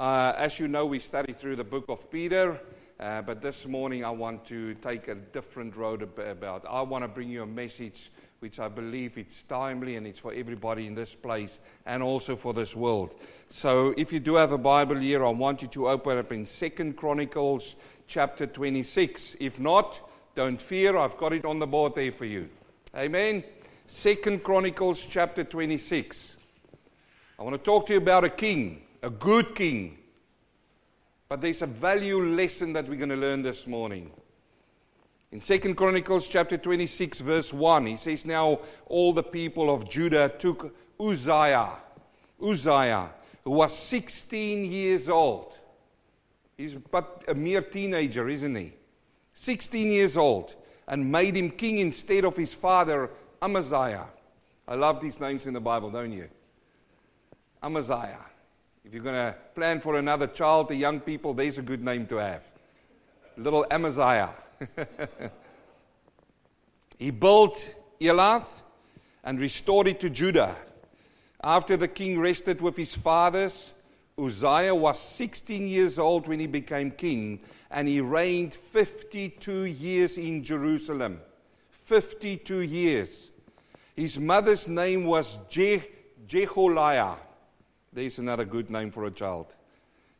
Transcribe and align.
Uh, 0.00 0.32
as 0.38 0.58
you 0.58 0.66
know, 0.66 0.86
we 0.86 0.98
study 0.98 1.30
through 1.30 1.54
the 1.54 1.62
book 1.62 1.84
of 1.90 2.10
Peter, 2.10 2.58
uh, 3.00 3.20
but 3.20 3.42
this 3.42 3.66
morning 3.66 4.02
I 4.02 4.08
want 4.08 4.46
to 4.46 4.72
take 4.76 5.08
a 5.08 5.14
different 5.14 5.76
road 5.76 6.00
about. 6.18 6.64
I 6.66 6.80
want 6.80 7.04
to 7.04 7.08
bring 7.08 7.28
you 7.28 7.42
a 7.42 7.46
message 7.46 8.10
which 8.38 8.58
I 8.60 8.68
believe 8.68 9.18
it's 9.18 9.42
timely 9.42 9.96
and 9.96 10.06
it's 10.06 10.18
for 10.18 10.32
everybody 10.32 10.86
in 10.86 10.94
this 10.94 11.14
place 11.14 11.60
and 11.84 12.02
also 12.02 12.34
for 12.34 12.54
this 12.54 12.74
world. 12.74 13.14
So 13.50 13.92
if 13.98 14.10
you 14.10 14.20
do 14.20 14.36
have 14.36 14.52
a 14.52 14.56
Bible 14.56 14.96
here, 14.96 15.22
I 15.22 15.28
want 15.28 15.60
you 15.60 15.68
to 15.68 15.90
open 15.90 16.16
up 16.16 16.32
in 16.32 16.46
Second 16.46 16.96
Chronicles 16.96 17.76
chapter 18.06 18.46
26. 18.46 19.36
If 19.38 19.60
not, 19.60 20.00
don't 20.34 20.62
fear, 20.62 20.96
I've 20.96 21.18
got 21.18 21.34
it 21.34 21.44
on 21.44 21.58
the 21.58 21.66
board 21.66 21.94
there 21.94 22.10
for 22.10 22.24
you. 22.24 22.48
Amen. 22.96 23.44
Second 23.84 24.44
Chronicles 24.44 25.04
chapter 25.04 25.44
26. 25.44 26.38
I 27.38 27.42
want 27.42 27.52
to 27.52 27.62
talk 27.62 27.86
to 27.88 27.92
you 27.92 27.98
about 27.98 28.24
a 28.24 28.30
king, 28.30 28.80
a 29.02 29.10
good 29.10 29.54
king. 29.54 29.98
But 31.28 31.40
there's 31.40 31.62
a 31.62 31.66
value 31.66 32.22
lesson 32.34 32.72
that 32.72 32.88
we're 32.88 32.96
going 32.96 33.10
to 33.10 33.16
learn 33.16 33.42
this 33.42 33.66
morning. 33.66 34.10
In 35.32 35.40
Second 35.40 35.76
Chronicles 35.76 36.26
chapter 36.26 36.58
26, 36.58 37.20
verse 37.20 37.52
1, 37.52 37.86
he 37.86 37.96
says, 37.96 38.26
Now 38.26 38.60
all 38.86 39.12
the 39.12 39.22
people 39.22 39.72
of 39.72 39.88
Judah 39.88 40.28
took 40.28 40.74
Uzziah, 40.98 41.70
Uzziah, 42.44 43.10
who 43.44 43.52
was 43.52 43.76
16 43.78 44.64
years 44.64 45.08
old. 45.08 45.58
He's 46.56 46.74
but 46.74 47.22
a 47.28 47.34
mere 47.34 47.62
teenager, 47.62 48.28
isn't 48.28 48.54
he? 48.56 48.72
16 49.34 49.90
years 49.90 50.16
old, 50.16 50.56
and 50.88 51.10
made 51.10 51.36
him 51.36 51.50
king 51.50 51.78
instead 51.78 52.24
of 52.24 52.36
his 52.36 52.52
father, 52.52 53.08
Amaziah. 53.40 54.08
I 54.66 54.74
love 54.74 55.00
these 55.00 55.20
names 55.20 55.46
in 55.46 55.54
the 55.54 55.60
Bible, 55.60 55.90
don't 55.90 56.12
you? 56.12 56.28
Amaziah. 57.62 58.29
If 58.84 58.94
you're 58.94 59.02
going 59.02 59.14
to 59.14 59.34
plan 59.54 59.80
for 59.80 59.98
another 59.98 60.26
child, 60.26 60.68
the 60.68 60.74
young 60.74 61.00
people, 61.00 61.34
there's 61.34 61.58
a 61.58 61.62
good 61.62 61.84
name 61.84 62.06
to 62.06 62.16
have. 62.16 62.42
Little 63.36 63.66
Amaziah. 63.70 64.30
he 66.98 67.10
built 67.10 67.74
Elath 68.00 68.62
and 69.22 69.40
restored 69.40 69.86
it 69.86 70.00
to 70.00 70.10
Judah. 70.10 70.56
After 71.42 71.76
the 71.76 71.88
king 71.88 72.18
rested 72.18 72.60
with 72.60 72.76
his 72.76 72.94
fathers, 72.94 73.72
Uzziah 74.18 74.74
was 74.74 74.98
16 74.98 75.66
years 75.66 75.98
old 75.98 76.26
when 76.26 76.40
he 76.40 76.46
became 76.46 76.90
king, 76.90 77.40
and 77.70 77.86
he 77.86 78.00
reigned 78.00 78.54
52 78.54 79.64
years 79.64 80.18
in 80.18 80.42
Jerusalem. 80.42 81.20
52 81.70 82.60
years. 82.60 83.30
His 83.96 84.18
mother's 84.18 84.68
name 84.68 85.04
was 85.04 85.38
Je- 85.48 85.84
Jecholiah. 86.26 87.16
There's 87.92 88.18
another 88.18 88.44
good 88.44 88.70
name 88.70 88.90
for 88.90 89.04
a 89.04 89.10
child. 89.10 89.46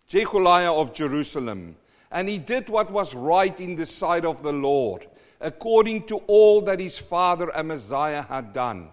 Jecholiah 0.08 0.74
of 0.74 0.92
Jerusalem. 0.92 1.76
And 2.10 2.28
he 2.28 2.38
did 2.38 2.68
what 2.68 2.90
was 2.90 3.14
right 3.14 3.58
in 3.60 3.76
the 3.76 3.86
sight 3.86 4.24
of 4.24 4.42
the 4.42 4.52
Lord, 4.52 5.06
according 5.40 6.06
to 6.06 6.16
all 6.26 6.60
that 6.62 6.80
his 6.80 6.98
father 6.98 7.56
Amaziah 7.56 8.26
had 8.28 8.52
done. 8.52 8.88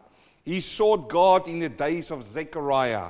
He 0.46 0.60
sought 0.62 1.10
God 1.10 1.48
in 1.48 1.60
the 1.60 1.70
days 1.70 2.12
of 2.12 2.22
Zechariah, 2.22 3.10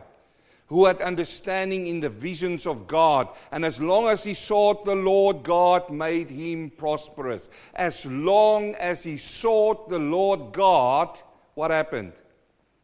who 0.67 0.85
had 0.85 1.01
understanding 1.01 1.87
in 1.87 1.99
the 1.99 2.09
visions 2.09 2.65
of 2.65 2.87
God. 2.87 3.27
And 3.51 3.65
as 3.65 3.81
long 3.81 4.07
as 4.07 4.23
he 4.23 4.33
sought 4.33 4.85
the 4.85 4.95
Lord, 4.95 5.43
God 5.43 5.89
made 5.89 6.29
him 6.29 6.69
prosperous. 6.69 7.49
As 7.75 8.05
long 8.05 8.73
as 8.75 9.03
he 9.03 9.17
sought 9.17 9.89
the 9.89 9.99
Lord 9.99 10.53
God, 10.53 11.19
what 11.55 11.71
happened? 11.71 12.13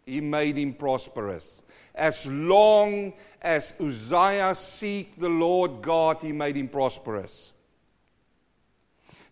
He 0.05 0.21
made 0.21 0.57
him 0.57 0.73
prosperous. 0.73 1.61
As 1.95 2.25
long 2.25 3.13
as 3.41 3.73
Uzziah 3.79 4.53
seeked 4.53 5.17
the 5.17 5.29
Lord 5.29 5.81
God, 5.81 6.17
he 6.21 6.31
made 6.31 6.57
him 6.57 6.67
prosperous. 6.67 7.53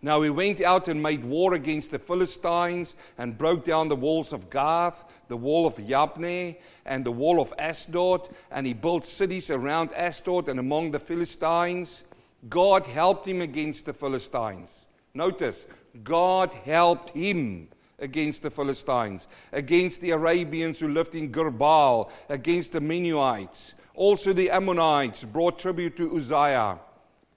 Now 0.04 0.22
he 0.24 0.32
went 0.32 0.62
out 0.62 0.88
and 0.88 1.02
made 1.02 1.24
war 1.24 1.54
against 1.54 1.92
the 1.92 2.00
Philistines 2.00 2.96
and 3.20 3.38
broke 3.38 3.64
down 3.64 3.88
the 3.88 3.96
walls 3.96 4.34
of 4.34 4.50
Gath, 4.50 5.04
the 5.28 5.38
wall 5.38 5.68
of 5.68 5.76
Jabneh, 5.76 6.58
and 6.86 7.06
the 7.06 7.12
wall 7.12 7.40
of 7.40 7.54
Ashdod. 7.60 8.28
And 8.50 8.66
he 8.66 8.74
built 8.74 9.06
cities 9.06 9.52
around 9.52 9.94
Ashdod 9.94 10.50
and 10.50 10.60
among 10.60 10.92
the 10.92 11.00
Philistines. 11.00 12.04
God 12.50 12.88
helped 12.88 13.28
him 13.28 13.42
against 13.42 13.86
the 13.86 13.94
Philistines. 13.94 14.88
Notice, 15.14 15.68
God 16.04 16.52
helped 16.66 17.12
him 17.12 17.68
against 18.02 18.44
the 18.44 18.50
Philistines, 18.50 19.28
against 19.52 20.02
the 20.02 20.12
Arabians 20.12 20.80
who 20.80 20.90
lived 20.90 21.16
in 21.16 21.32
Gur 21.32 21.50
Baal, 21.50 22.12
against 22.30 22.74
the 22.74 22.82
Meunites. 22.82 23.74
Also, 23.94 24.34
the 24.34 24.50
Ammonites 24.50 25.24
brought 25.24 25.60
tribute 25.60 25.96
to 25.98 26.16
Uzziah. 26.16 26.80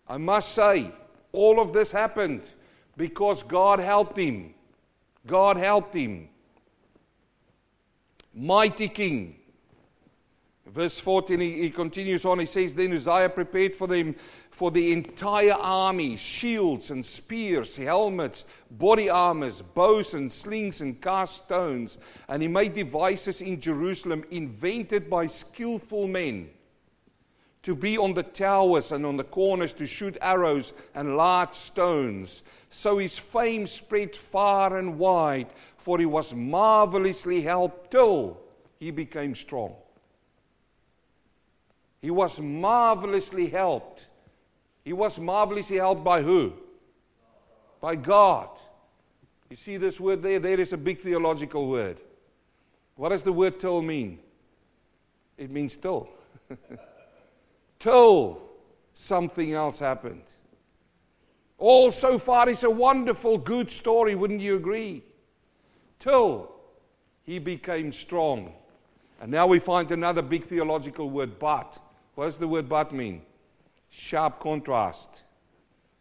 I 0.09 0.17
must 0.17 0.53
say, 0.53 0.91
all 1.31 1.61
of 1.61 1.73
this 1.73 1.93
happened 1.93 2.49
because 2.97 3.45
God 3.45 3.79
helped 3.79 4.17
him. 4.17 4.55
God 5.25 5.57
helped 5.57 5.95
him. 5.95 6.31
Mighty 8.35 8.89
king. 8.89 9.37
Verse 10.67 10.99
14, 10.99 11.39
he, 11.39 11.63
he, 11.63 11.71
continues 11.71 12.25
on. 12.25 12.41
He 12.41 12.47
says, 12.47 12.75
Then 12.75 12.93
Uzziah 12.93 13.29
prepared 13.29 13.77
for 13.77 13.87
them 13.87 14.17
for 14.55 14.71
the 14.71 14.93
entire 14.93 15.55
army 15.55 16.17
shields 16.17 16.93
and 16.93 17.05
spears, 17.05 17.75
helmets, 17.75 18.45
body 18.71 19.11
armors, 19.11 19.61
bows 19.61 20.15
and 20.15 20.31
slings 20.31 20.81
and 20.81 21.03
cast 21.03 21.39
stones. 21.39 21.99
And 22.29 22.41
he 22.41 22.47
made 22.47 22.73
devices 22.73 23.41
in 23.41 23.61
Jerusalem 23.61 24.23
invented 24.31 25.11
by 25.11 25.27
skillful 25.27 26.07
men 26.07 26.51
to 27.65 27.75
be 27.75 27.99
on 27.99 28.15
the 28.15 28.23
towers 28.23 28.93
and 28.93 29.05
on 29.05 29.17
the 29.17 29.25
corners 29.25 29.73
to 29.73 29.87
shoot 29.89 30.17
arrows 30.21 30.73
and 30.95 31.17
large 31.17 31.55
stones. 31.55 32.45
So 32.71 32.99
his 32.99 33.19
fame 33.19 33.67
spread 33.67 34.15
far 34.15 34.77
and 34.77 35.01
wide, 35.01 35.49
for 35.79 35.99
he 35.99 36.07
was 36.07 36.33
marvelously 36.33 37.41
helped 37.41 37.91
till 37.91 38.39
he 38.79 38.93
became 38.93 39.35
strong. 39.35 39.75
He 42.01 42.13
was 42.13 42.39
marvelously 42.39 43.49
helped. 43.49 44.11
He 44.85 44.93
was 44.93 45.19
marvelously 45.19 45.77
helped 45.77 46.05
by 46.05 46.23
who? 46.23 46.53
By 47.81 47.97
God. 47.97 48.49
You 49.49 49.57
see 49.57 49.77
this 49.77 49.99
word 49.99 50.23
there? 50.23 50.39
There 50.39 50.61
is 50.61 50.73
a 50.73 50.77
big 50.77 51.01
theological 51.01 51.69
word. 51.69 52.01
What 52.97 53.09
does 53.09 53.23
the 53.23 53.33
word 53.33 53.59
till 53.59 53.81
mean? 53.83 54.19
It 55.39 55.51
means 55.51 55.77
till. 55.77 56.09
till 57.79 58.41
something 58.93 59.53
else 59.53 59.79
happened. 59.79 60.23
All 61.59 61.91
so 61.91 62.19
far 62.19 62.49
is 62.49 62.63
a 62.63 62.71
wonderful, 62.71 63.39
good 63.39 63.71
story, 63.71 64.15
wouldn't 64.15 64.41
you 64.41 64.57
agree? 64.57 65.03
Till 65.99 66.53
he 67.23 67.39
became 67.39 67.93
strong. 67.93 68.53
And 69.21 69.31
now 69.31 69.47
we 69.47 69.59
find 69.59 69.91
another 69.91 70.23
big 70.23 70.45
theological 70.45 71.09
word, 71.09 71.39
but. 71.39 71.79
What 72.15 72.27
does 72.27 72.39
the 72.39 72.49
word 72.49 72.69
but 72.69 72.93
mean? 72.93 73.23
Sharp 73.97 74.41
contrast. 74.41 75.23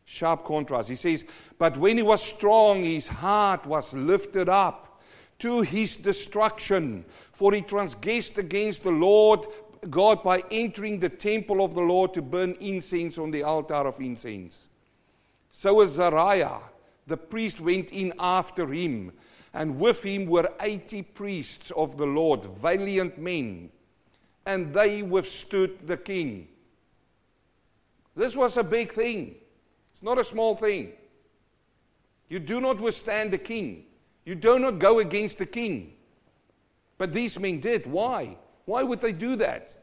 Sharp 0.03 0.45
contrast. 0.45 0.89
He 0.89 0.95
says, 0.95 1.23
But 1.59 1.77
when 1.77 1.97
he 1.97 2.03
was 2.03 2.23
strong, 2.23 2.81
his 2.81 3.07
heart 3.07 3.67
was 3.67 3.93
lifted 3.93 4.49
up 4.49 4.99
to 5.37 5.61
his 5.61 5.95
destruction, 5.97 7.05
for 7.31 7.53
he 7.53 7.61
transgressed 7.61 8.39
against 8.39 8.81
the 8.81 8.89
Lord 8.89 9.45
God 9.91 10.23
by 10.23 10.43
entering 10.49 10.99
the 10.99 11.09
temple 11.09 11.63
of 11.63 11.75
the 11.75 11.81
Lord 11.81 12.15
to 12.15 12.23
burn 12.23 12.55
incense 12.59 13.19
on 13.19 13.29
the 13.29 13.43
altar 13.43 13.75
of 13.75 14.01
incense. 14.01 14.69
So 15.51 15.79
Azariah, 15.81 16.61
the 17.05 17.17
priest, 17.17 17.61
went 17.61 17.91
in 17.91 18.11
after 18.17 18.65
him, 18.73 19.11
and 19.53 19.79
with 19.79 20.01
him 20.01 20.25
were 20.25 20.51
eighty 20.61 21.03
priests 21.03 21.69
of 21.69 21.97
the 21.97 22.07
Lord, 22.07 22.45
valiant 22.45 23.19
men, 23.19 23.69
and 24.47 24.73
they 24.73 25.03
withstood 25.03 25.85
the 25.85 25.97
king. 25.97 26.47
This 28.15 28.35
was 28.35 28.57
a 28.57 28.63
big 28.63 28.91
thing. 28.91 29.35
It's 29.93 30.03
not 30.03 30.17
a 30.17 30.23
small 30.23 30.55
thing. 30.55 30.93
You 32.29 32.39
do 32.39 32.61
not 32.61 32.79
withstand 32.79 33.31
the 33.31 33.37
king. 33.37 33.85
You 34.25 34.35
do 34.35 34.59
not 34.59 34.79
go 34.79 34.99
against 34.99 35.37
the 35.37 35.45
king. 35.45 35.93
But 36.97 37.11
these 37.11 37.37
men 37.39 37.59
did. 37.59 37.85
Why? 37.85 38.37
Why 38.65 38.83
would 38.83 39.01
they 39.01 39.11
do 39.11 39.35
that? 39.37 39.75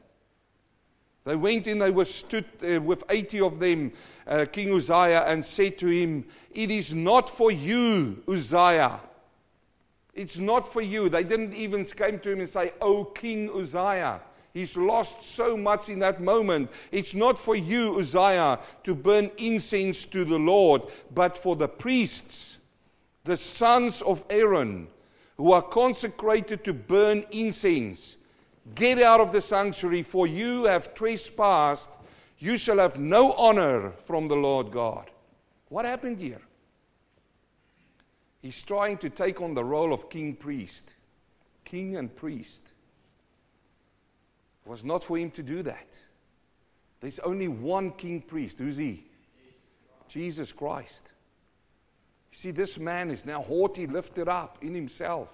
They 1.24 1.36
went 1.36 1.66
in, 1.66 1.78
they 1.78 1.90
withstood 1.90 2.46
uh, 2.62 2.80
with 2.80 3.04
80 3.10 3.40
of 3.42 3.58
them, 3.58 3.92
uh, 4.26 4.46
King 4.50 4.72
Uzziah, 4.72 5.24
and 5.26 5.44
said 5.44 5.78
to 5.78 5.88
him, 5.88 6.24
It 6.50 6.70
is 6.70 6.94
not 6.94 7.28
for 7.28 7.50
you, 7.50 8.22
Uzziah. 8.26 9.00
It's 10.14 10.38
not 10.38 10.66
for 10.72 10.80
you. 10.80 11.08
They 11.08 11.22
didn't 11.22 11.54
even 11.54 11.84
come 11.84 12.18
to 12.20 12.30
him 12.32 12.40
and 12.40 12.48
say, 12.48 12.72
Oh, 12.80 13.04
King 13.04 13.50
Uzziah. 13.54 14.22
He's 14.52 14.76
lost 14.76 15.22
so 15.22 15.56
much 15.56 15.88
in 15.88 16.00
that 16.00 16.20
moment. 16.20 16.70
It's 16.90 17.14
not 17.14 17.38
for 17.38 17.54
you, 17.54 17.98
Uzziah, 17.98 18.58
to 18.82 18.94
burn 18.94 19.30
incense 19.36 20.04
to 20.06 20.24
the 20.24 20.38
Lord, 20.38 20.82
but 21.14 21.38
for 21.38 21.54
the 21.54 21.68
priests, 21.68 22.58
the 23.24 23.36
sons 23.36 24.02
of 24.02 24.24
Aaron, 24.28 24.88
who 25.36 25.52
are 25.52 25.62
consecrated 25.62 26.64
to 26.64 26.72
burn 26.72 27.24
incense. 27.30 28.16
Get 28.74 29.00
out 29.00 29.20
of 29.20 29.32
the 29.32 29.40
sanctuary, 29.40 30.02
for 30.02 30.26
you 30.26 30.64
have 30.64 30.94
trespassed. 30.94 31.90
You 32.38 32.56
shall 32.56 32.78
have 32.78 32.98
no 32.98 33.32
honor 33.32 33.92
from 34.04 34.28
the 34.28 34.36
Lord 34.36 34.70
God. 34.70 35.10
What 35.68 35.84
happened 35.84 36.18
here? 36.18 36.40
He's 38.42 38.62
trying 38.62 38.98
to 38.98 39.10
take 39.10 39.40
on 39.40 39.54
the 39.54 39.64
role 39.64 39.92
of 39.92 40.08
king 40.08 40.34
priest. 40.34 40.94
King 41.64 41.96
and 41.96 42.14
priest. 42.14 42.72
Was 44.70 44.84
not 44.84 45.02
for 45.02 45.18
him 45.18 45.32
to 45.32 45.42
do 45.42 45.64
that. 45.64 45.98
There's 47.00 47.18
only 47.18 47.48
one 47.48 47.90
king 47.90 48.20
priest. 48.20 48.60
Who's 48.60 48.76
he? 48.76 49.04
Jesus 50.06 50.52
Christ. 50.52 51.10
You 52.30 52.38
see, 52.38 52.50
this 52.52 52.78
man 52.78 53.10
is 53.10 53.26
now 53.26 53.42
haughty, 53.42 53.88
lifted 53.88 54.28
up 54.28 54.58
in 54.62 54.72
himself. 54.72 55.28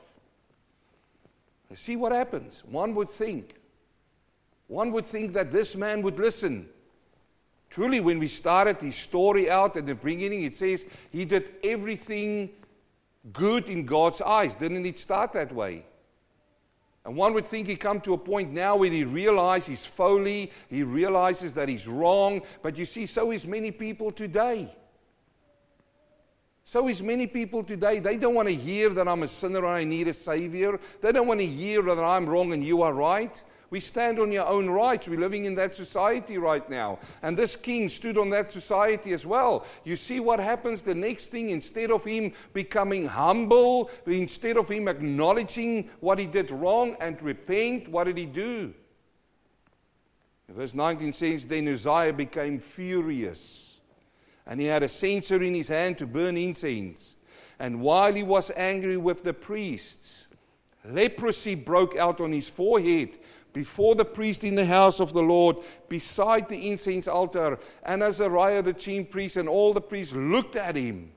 You 1.69 1.77
see 1.77 1.97
what 1.97 2.13
happens? 2.13 2.63
One 2.65 2.95
would 2.95 3.11
think. 3.11 3.57
One 4.69 4.91
would 4.93 5.05
think 5.05 5.35
that 5.35 5.53
this 5.53 5.77
man 5.77 6.01
would 6.01 6.19
listen. 6.19 6.71
Truly, 7.69 8.01
when 8.01 8.19
we 8.19 8.29
started 8.29 8.81
his 8.81 8.97
story 8.97 9.51
out 9.51 9.77
at 9.77 9.85
the 9.85 9.95
beginning, 9.95 10.45
it 10.45 10.57
says 10.57 10.87
he 11.13 11.27
did 11.27 11.57
everything 11.63 12.49
good 13.35 13.69
in 13.69 13.85
God's 13.85 14.23
eyes. 14.23 14.55
Didn't 14.55 14.87
it 14.87 14.99
start 14.99 15.35
that 15.35 15.55
way? 15.55 15.85
And 17.07 17.15
one 17.15 17.35
would 17.35 17.47
think 17.47 17.69
he'd 17.69 17.79
come 17.79 18.01
to 18.01 18.15
a 18.15 18.19
point 18.19 18.53
now 18.53 18.75
where 18.75 18.91
he 18.91 19.05
realizes 19.05 19.69
he's 19.69 19.87
folly, 19.87 20.51
he 20.69 20.83
realizes 20.83 21.53
that 21.53 21.69
he's 21.69 21.87
wrong. 21.87 22.43
But 22.63 22.77
you 22.77 22.85
see, 22.85 23.07
so 23.07 23.31
is 23.31 23.47
many 23.47 23.71
people 23.71 24.11
today. 24.11 24.75
So 26.65 26.89
is 26.89 27.05
many 27.05 27.29
people 27.29 27.63
today. 27.63 28.01
They 28.01 28.17
don't 28.17 28.35
want 28.35 28.49
to 28.49 28.55
hear 28.55 28.89
that 28.89 29.07
I'm 29.07 29.23
a 29.23 29.29
sinner 29.29 29.61
and 29.61 29.69
I 29.69 29.85
need 29.85 30.09
a 30.09 30.13
savior. 30.13 30.81
They 31.01 31.13
don't 31.13 31.29
want 31.29 31.39
to 31.39 31.47
hear 31.47 31.81
that 31.81 32.01
I'm 32.01 32.27
wrong 32.29 32.53
and 32.53 32.65
you 32.65 32.83
are 32.83 32.93
right. 32.93 33.41
We 33.77 33.81
stand 33.81 34.19
on 34.19 34.33
your 34.33 34.47
own 34.47 34.71
rights. 34.71 35.07
We're 35.07 35.21
living 35.21 35.45
in 35.45 35.55
that 35.57 35.75
society 35.75 36.39
right 36.39 36.67
now. 36.71 36.99
And 37.21 37.37
this 37.37 37.57
king 37.57 37.91
stood 37.91 38.17
on 38.17 38.31
that 38.31 38.51
society 38.51 39.13
as 39.13 39.27
well. 39.27 39.67
You 39.85 39.97
see 39.97 40.19
what 40.19 40.41
happens 40.41 40.83
the 40.83 40.95
next 40.95 41.27
thing, 41.27 41.51
instead 41.51 41.91
of 41.91 42.03
him 42.03 42.33
becoming 42.55 43.05
humble, 43.05 43.91
instead 44.07 44.57
of 44.57 44.71
him 44.71 44.89
acknowledging 44.89 45.91
what 46.01 46.19
he 46.19 46.25
did 46.25 46.51
wrong 46.51 46.97
and 47.01 47.21
repent, 47.21 47.87
what 47.89 48.05
did 48.05 48.17
he 48.17 48.25
do? 48.25 48.73
Verse 50.49 50.73
19 50.73 51.13
says, 51.13 51.47
Then 51.47 51.69
Uzziah 51.69 52.15
became 52.15 52.59
furious 52.59 53.79
and 54.47 54.59
he 54.59 54.69
had 54.69 54.85
a 54.85 54.89
censer 54.89 55.43
in 55.43 55.55
his 55.55 55.69
hand 55.69 55.99
to 55.99 56.07
burn 56.07 56.39
incense. 56.39 57.15
And 57.59 57.83
while 57.83 58.15
he 58.15 58.23
was 58.23 58.51
angry 58.57 58.97
with 58.97 59.23
the 59.23 59.35
priests, 59.35 60.29
leprosy 60.83 61.55
broke 61.55 61.97
out 61.97 62.23
on 62.23 62.33
his 62.33 62.49
forehead 62.49 63.19
before 63.57 63.95
the 63.95 64.05
priest 64.05 64.45
in 64.45 64.55
the 64.55 64.67
house 64.67 65.01
of 65.01 65.15
the 65.15 65.23
Lord, 65.23 65.57
beside 65.89 66.47
the 66.47 66.69
incense 66.69 67.09
altar. 67.09 67.59
And 67.83 68.03
Azariah 68.03 68.61
the 68.61 68.75
chief 68.75 69.09
priest 69.09 69.39
and 69.39 69.49
all 69.49 69.73
the 69.73 69.81
priests 69.81 70.15
looked 70.15 70.57
at 70.57 70.77
him, 70.77 71.11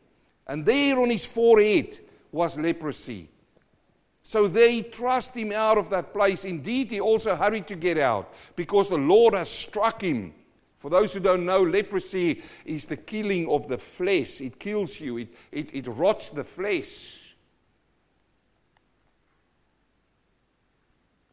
and 0.47 0.65
there 0.65 0.97
on 1.01 1.09
his 1.09 1.25
forehead 1.25 1.99
was 2.31 2.57
leprosy. 2.57 3.27
So 4.23 4.47
they 4.47 4.83
thrust 4.83 5.35
him 5.35 5.51
out 5.51 5.77
of 5.77 5.89
that 5.89 6.13
place. 6.13 6.45
Indeed, 6.45 6.91
he 6.91 7.01
also 7.01 7.35
hurried 7.35 7.67
to 7.67 7.75
get 7.75 7.97
out 7.97 8.33
because 8.55 8.87
the 8.87 8.97
Lord 8.97 9.33
has 9.33 9.49
struck 9.49 10.01
him 10.01 10.33
for 10.77 10.89
those 10.89 11.13
who 11.13 11.19
don't 11.19 11.45
know, 11.45 11.61
leprosy 11.61 12.41
is 12.63 12.85
the 12.85 12.95
killing 12.95 13.49
of 13.49 13.67
the 13.67 13.77
flesh. 13.77 14.39
It 14.39 14.57
kills 14.59 14.97
you, 15.01 15.17
it, 15.17 15.27
it, 15.51 15.75
it 15.75 15.87
rots 15.87 16.29
the 16.29 16.45
flesh. 16.45 17.18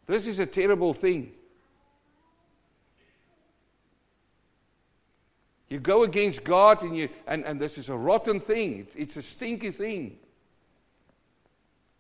This 0.06 0.26
is 0.26 0.38
a 0.38 0.46
terrible 0.46 0.94
thing. 0.94 1.32
You 5.68 5.80
go 5.80 6.04
against 6.04 6.44
God, 6.44 6.82
and, 6.82 6.96
you, 6.96 7.08
and, 7.26 7.44
and 7.44 7.60
this 7.60 7.76
is 7.76 7.88
a 7.88 7.96
rotten 7.96 8.38
thing. 8.38 8.80
It, 8.80 8.92
it's 8.94 9.16
a 9.16 9.22
stinky 9.22 9.72
thing. 9.72 10.16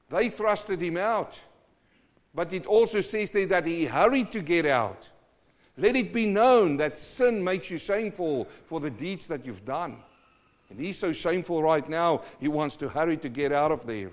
They 0.08 0.30
thrusted 0.30 0.80
him 0.80 0.96
out. 0.96 1.38
But 2.32 2.52
it 2.52 2.66
also 2.66 3.00
says 3.00 3.30
there 3.32 3.46
that 3.46 3.66
he 3.66 3.86
hurried 3.86 4.30
to 4.32 4.40
get 4.40 4.66
out. 4.66 5.10
Let 5.76 5.96
it 5.96 6.12
be 6.12 6.26
known 6.26 6.76
that 6.76 6.96
sin 6.96 7.42
makes 7.42 7.70
you 7.70 7.78
shameful 7.78 8.46
for 8.64 8.78
the 8.78 8.90
deeds 8.90 9.26
that 9.26 9.44
you've 9.44 9.64
done. 9.64 9.96
And 10.70 10.78
he's 10.78 10.98
so 10.98 11.12
shameful 11.12 11.62
right 11.62 11.86
now, 11.88 12.22
he 12.40 12.48
wants 12.48 12.76
to 12.76 12.88
hurry 12.88 13.16
to 13.18 13.28
get 13.28 13.52
out 13.52 13.72
of 13.72 13.86
there. 13.86 14.10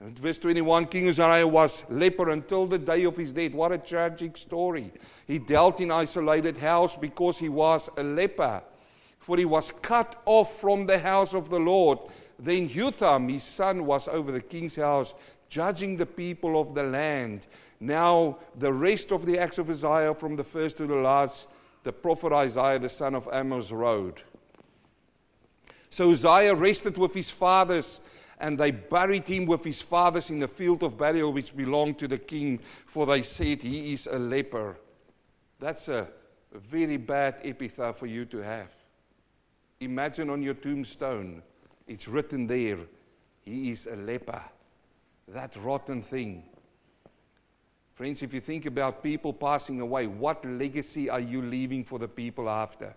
Verse 0.00 0.38
21 0.38 0.86
King 0.86 1.08
Uzziah 1.08 1.46
was 1.46 1.82
leper 1.90 2.30
until 2.30 2.66
the 2.66 2.78
day 2.78 3.04
of 3.04 3.16
his 3.16 3.34
death. 3.34 3.52
What 3.52 3.72
a 3.72 3.78
tragic 3.78 4.36
story. 4.36 4.92
He 5.26 5.38
dealt 5.38 5.80
in 5.80 5.90
isolated 5.90 6.56
house 6.56 6.96
because 6.96 7.38
he 7.38 7.50
was 7.50 7.90
a 7.98 8.02
leper, 8.02 8.62
for 9.18 9.36
he 9.36 9.44
was 9.44 9.72
cut 9.82 10.20
off 10.24 10.58
from 10.58 10.86
the 10.86 10.98
house 10.98 11.34
of 11.34 11.50
the 11.50 11.60
Lord. 11.60 11.98
Then 12.38 12.68
Jotham, 12.68 13.28
his 13.28 13.42
son, 13.42 13.84
was 13.84 14.08
over 14.08 14.32
the 14.32 14.40
king's 14.40 14.76
house, 14.76 15.12
judging 15.50 15.96
the 15.96 16.06
people 16.06 16.58
of 16.58 16.74
the 16.74 16.82
land. 16.82 17.46
Now, 17.78 18.38
the 18.58 18.72
rest 18.72 19.12
of 19.12 19.26
the 19.26 19.38
acts 19.38 19.58
of 19.58 19.68
Uzziah, 19.68 20.14
from 20.14 20.36
the 20.36 20.44
first 20.44 20.78
to 20.78 20.86
the 20.86 20.94
last, 20.94 21.46
the 21.84 21.92
prophet 21.92 22.32
Isaiah, 22.32 22.78
the 22.78 22.88
son 22.88 23.14
of 23.14 23.28
Amos, 23.30 23.70
wrote. 23.70 24.22
So 25.90 26.10
Uzziah 26.10 26.54
rested 26.54 26.96
with 26.96 27.12
his 27.12 27.28
fathers, 27.28 28.00
and 28.40 28.58
they 28.58 28.70
buried 28.70 29.28
him 29.28 29.44
with 29.44 29.62
his 29.62 29.82
fathers 29.82 30.30
in 30.30 30.38
the 30.38 30.48
field 30.48 30.82
of 30.82 30.96
burial 30.96 31.32
which 31.32 31.54
belonged 31.54 31.98
to 31.98 32.08
the 32.08 32.18
king, 32.18 32.58
for 32.86 33.04
they 33.04 33.22
said 33.22 33.62
he 33.62 33.92
is 33.92 34.08
a 34.10 34.18
leper. 34.18 34.78
That's 35.58 35.88
a 35.88 36.08
very 36.52 36.96
bad 36.96 37.36
epitaph 37.44 37.98
for 37.98 38.06
you 38.06 38.24
to 38.24 38.38
have. 38.38 38.74
Imagine 39.80 40.30
on 40.30 40.42
your 40.42 40.54
tombstone, 40.54 41.42
it's 41.86 42.08
written 42.08 42.46
there, 42.46 42.78
he 43.42 43.70
is 43.70 43.86
a 43.86 43.96
leper. 43.96 44.42
That 45.28 45.54
rotten 45.56 46.02
thing. 46.02 46.42
Friends, 47.94 48.22
if 48.22 48.32
you 48.32 48.40
think 48.40 48.64
about 48.64 49.02
people 49.02 49.34
passing 49.34 49.80
away, 49.80 50.06
what 50.06 50.42
legacy 50.46 51.10
are 51.10 51.20
you 51.20 51.42
leaving 51.42 51.84
for 51.84 51.98
the 51.98 52.08
people 52.08 52.48
after? 52.48 52.94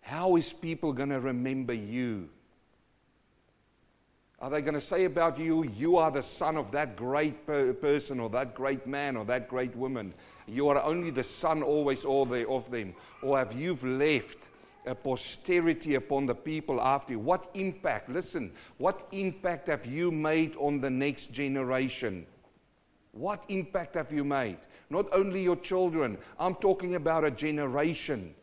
How 0.00 0.34
is 0.34 0.52
people 0.52 0.92
going 0.92 1.10
to 1.10 1.20
remember 1.20 1.72
you? 1.72 2.28
Are 4.42 4.50
they 4.50 4.60
going 4.60 4.74
to 4.74 4.80
say 4.80 5.04
about 5.04 5.38
you, 5.38 5.62
you 5.62 5.96
are 5.96 6.10
the 6.10 6.22
son 6.22 6.56
of 6.56 6.72
that 6.72 6.96
great 6.96 7.46
per- 7.46 7.72
person 7.72 8.20
or 8.20 8.28
that 8.30 8.54
great 8.54 8.86
man 8.86 9.16
or 9.16 9.24
that 9.24 9.48
great 9.48 9.74
woman? 9.76 10.12
You 10.46 10.68
are 10.68 10.82
only 10.82 11.10
the 11.10 11.24
son 11.24 11.62
always 11.62 12.04
all 12.04 12.22
of 12.34 12.70
them. 12.70 12.94
Or 13.22 13.38
have 13.38 13.52
you 13.52 13.78
left 13.82 14.38
a 14.86 14.94
posterity 14.94 15.94
upon 15.94 16.26
the 16.26 16.34
people 16.34 16.80
after 16.80 17.12
you. 17.12 17.18
What 17.18 17.50
impact, 17.54 18.08
listen, 18.08 18.52
what 18.78 19.06
impact 19.12 19.68
have 19.68 19.86
you 19.86 20.10
made 20.10 20.56
on 20.56 20.80
the 20.80 20.90
next 20.90 21.32
generation? 21.32 22.26
What 23.12 23.44
impact 23.48 23.94
have 23.94 24.12
you 24.12 24.24
made? 24.24 24.58
Not 24.90 25.06
only 25.12 25.42
your 25.42 25.56
children, 25.56 26.18
I'm 26.38 26.54
talking 26.56 26.94
about 26.94 27.24
a 27.24 27.30
generation. 27.30 28.34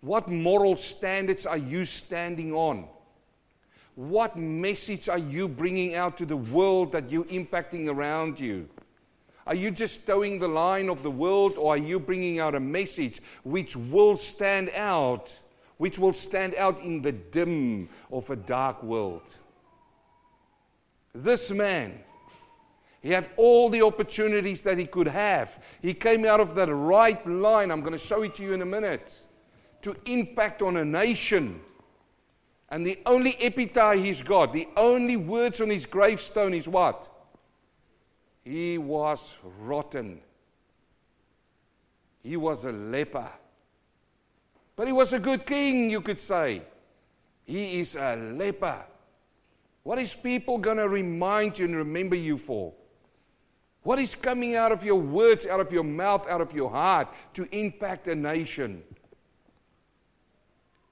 What 0.00 0.28
moral 0.28 0.76
standards 0.76 1.44
are 1.44 1.58
you 1.58 1.84
standing 1.84 2.52
on? 2.54 2.88
What 3.94 4.36
message 4.36 5.08
are 5.08 5.18
you 5.18 5.48
bringing 5.48 5.94
out 5.94 6.16
to 6.18 6.26
the 6.26 6.36
world 6.36 6.92
that 6.92 7.10
you're 7.10 7.24
impacting 7.24 7.88
around 7.88 8.38
you? 8.38 8.68
Are 9.46 9.54
you 9.54 9.70
just 9.70 10.06
towing 10.06 10.38
the 10.38 10.48
line 10.48 10.88
of 10.88 11.02
the 11.02 11.10
world, 11.10 11.54
or 11.56 11.74
are 11.74 11.78
you 11.78 11.98
bringing 11.98 12.38
out 12.38 12.54
a 12.54 12.60
message 12.60 13.20
which 13.42 13.74
will 13.76 14.16
stand 14.16 14.70
out, 14.76 15.36
which 15.78 15.98
will 15.98 16.12
stand 16.12 16.54
out 16.54 16.80
in 16.82 17.02
the 17.02 17.12
dim 17.12 17.88
of 18.12 18.30
a 18.30 18.36
dark 18.36 18.82
world? 18.82 19.22
This 21.12 21.50
man, 21.50 21.98
he 23.02 23.10
had 23.10 23.28
all 23.36 23.68
the 23.68 23.82
opportunities 23.82 24.62
that 24.62 24.78
he 24.78 24.86
could 24.86 25.08
have. 25.08 25.62
He 25.82 25.94
came 25.94 26.24
out 26.24 26.38
of 26.38 26.54
that 26.54 26.72
right 26.72 27.26
line. 27.26 27.70
I'm 27.70 27.80
going 27.80 27.92
to 27.92 27.98
show 27.98 28.22
it 28.22 28.34
to 28.36 28.44
you 28.44 28.52
in 28.52 28.62
a 28.62 28.66
minute. 28.66 29.22
To 29.82 29.96
impact 30.04 30.62
on 30.62 30.76
a 30.76 30.84
nation. 30.84 31.60
And 32.70 32.86
the 32.86 32.98
only 33.04 33.36
epitaph 33.40 33.96
he's 33.96 34.22
got, 34.22 34.52
the 34.52 34.68
only 34.76 35.16
words 35.16 35.60
on 35.60 35.70
his 35.70 35.86
gravestone 35.86 36.54
is 36.54 36.68
what? 36.68 37.08
He 38.44 38.78
was 38.78 39.34
rotten. 39.60 40.20
He 42.22 42.36
was 42.36 42.64
a 42.64 42.72
leper. 42.72 43.28
But 44.76 44.86
he 44.86 44.92
was 44.92 45.12
a 45.12 45.18
good 45.18 45.44
king, 45.44 45.90
you 45.90 46.00
could 46.00 46.20
say. 46.20 46.62
He 47.44 47.80
is 47.80 47.96
a 47.96 48.16
leper. 48.16 48.84
What 49.82 49.98
is 49.98 50.14
people 50.14 50.58
going 50.58 50.76
to 50.76 50.88
remind 50.88 51.58
you 51.58 51.64
and 51.64 51.76
remember 51.76 52.14
you 52.14 52.38
for? 52.38 52.72
What 53.82 53.98
is 53.98 54.14
coming 54.14 54.56
out 54.56 54.72
of 54.72 54.84
your 54.84 55.00
words, 55.00 55.46
out 55.46 55.58
of 55.58 55.72
your 55.72 55.84
mouth, 55.84 56.28
out 56.28 56.40
of 56.40 56.52
your 56.54 56.70
heart 56.70 57.08
to 57.34 57.48
impact 57.50 58.06
a 58.08 58.14
nation? 58.14 58.82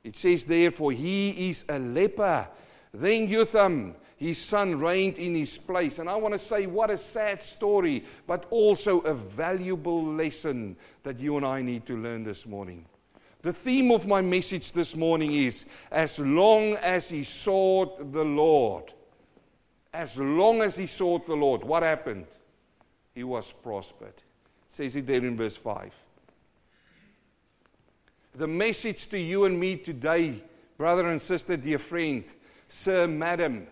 It 0.09 0.17
says, 0.17 0.47
therefore, 0.47 0.93
he 0.93 1.50
is 1.50 1.67
a 1.69 1.79
leper. 1.79 2.49
Then 2.95 3.29
Jotham, 3.29 3.95
his 4.17 4.38
son, 4.38 4.79
reigned 4.79 5.19
in 5.19 5.35
his 5.35 5.59
place. 5.59 5.99
And 5.99 6.09
I 6.09 6.17
want 6.17 6.33
to 6.33 6.38
say, 6.38 6.65
what 6.65 6.91
a 6.91 6.97
sad 6.97 7.43
story, 7.43 8.07
but 8.27 8.47
also 8.49 9.00
a 9.00 9.12
valuable 9.12 10.03
lesson 10.03 10.77
that 11.03 11.21
you 11.21 11.37
and 11.37 11.45
I 11.45 11.61
need 11.61 11.85
to 11.88 11.95
learn 11.95 12.25
this 12.25 12.47
morning. 12.47 12.87
The 13.43 13.53
theme 13.53 13.91
of 13.91 14.07
my 14.07 14.23
message 14.23 14.73
this 14.73 14.97
morning 14.97 15.35
is 15.35 15.67
as 15.91 16.19
long 16.19 16.77
as 16.77 17.11
he 17.11 17.23
sought 17.23 18.11
the 18.11 18.25
Lord, 18.25 18.95
as 19.93 20.17
long 20.17 20.62
as 20.62 20.79
he 20.79 20.87
sought 20.87 21.27
the 21.27 21.37
Lord, 21.37 21.62
what 21.62 21.83
happened? 21.83 22.29
He 23.15 23.25
was 23.25 23.53
prospered. 23.53 24.09
It 24.09 24.23
says 24.69 24.97
it 24.97 25.07
there 25.07 25.19
in 25.19 25.37
verse 25.37 25.57
5 25.57 25.93
the 28.38 28.47
message 28.47 29.09
to 29.09 29.18
you 29.18 29.47
and 29.47 29.59
me 29.59 29.76
today, 29.76 30.40
brother 30.76 31.09
and 31.09 31.21
sister, 31.21 31.57
dear 31.57 31.80
friend, 31.80 32.23
sir, 32.68 33.09
madam, 33.09 33.66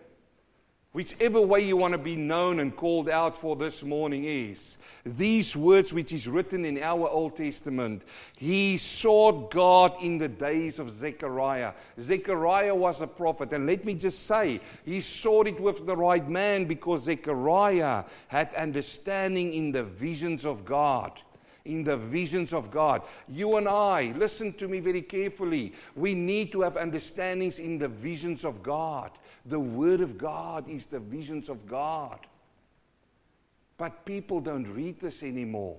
whichever 0.91 1.39
way 1.39 1.61
you 1.61 1.77
want 1.77 1.93
to 1.93 1.97
be 1.97 2.17
known 2.17 2.59
and 2.59 2.75
called 2.75 3.07
out 3.07 3.37
for 3.37 3.55
this 3.55 3.81
morning 3.81 4.25
is 4.25 4.77
these 5.05 5.55
words 5.55 5.93
which 5.93 6.11
is 6.11 6.27
written 6.27 6.65
in 6.65 6.83
our 6.83 7.07
Old 7.07 7.37
Testament. 7.37 8.01
He 8.35 8.75
sought 8.75 9.51
God 9.51 9.95
in 10.01 10.17
the 10.17 10.27
days 10.27 10.79
of 10.79 10.89
Zechariah. 10.89 11.71
Zechariah 12.01 12.75
was 12.75 12.99
a 12.99 13.07
prophet, 13.07 13.53
and 13.53 13.67
let 13.67 13.85
me 13.85 13.93
just 13.93 14.25
say, 14.25 14.59
he 14.83 14.99
sought 14.99 15.47
it 15.47 15.61
with 15.61 15.85
the 15.85 15.95
right 15.95 16.27
man 16.27 16.65
because 16.65 17.03
Zechariah 17.03 18.03
had 18.27 18.53
understanding 18.55 19.53
in 19.53 19.71
the 19.71 19.83
visions 19.83 20.45
of 20.45 20.65
God 20.65 21.21
in 21.67 21.83
the 21.83 21.97
visions 21.97 22.53
of 22.53 22.71
God. 22.71 23.01
You 23.27 23.57
and 23.57 23.67
I, 23.67 24.13
listen 24.15 24.53
to 24.53 24.67
me 24.67 24.79
very 24.79 25.01
carefully. 25.01 25.73
We 25.95 26.15
need 26.15 26.51
to 26.53 26.61
have 26.61 26.77
understandings 26.77 27.59
in 27.59 27.77
the 27.77 27.87
visions 27.87 28.45
of 28.45 28.63
God. 28.63 29.11
The 29.45 29.59
Word 29.59 30.01
of 30.01 30.17
God 30.17 30.69
is 30.69 30.85
the 30.85 30.99
visions 30.99 31.49
of 31.49 31.67
God. 31.67 32.19
But 33.77 34.05
people 34.05 34.41
don't 34.41 34.67
read 34.67 34.99
this 34.99 35.21
anymore. 35.23 35.77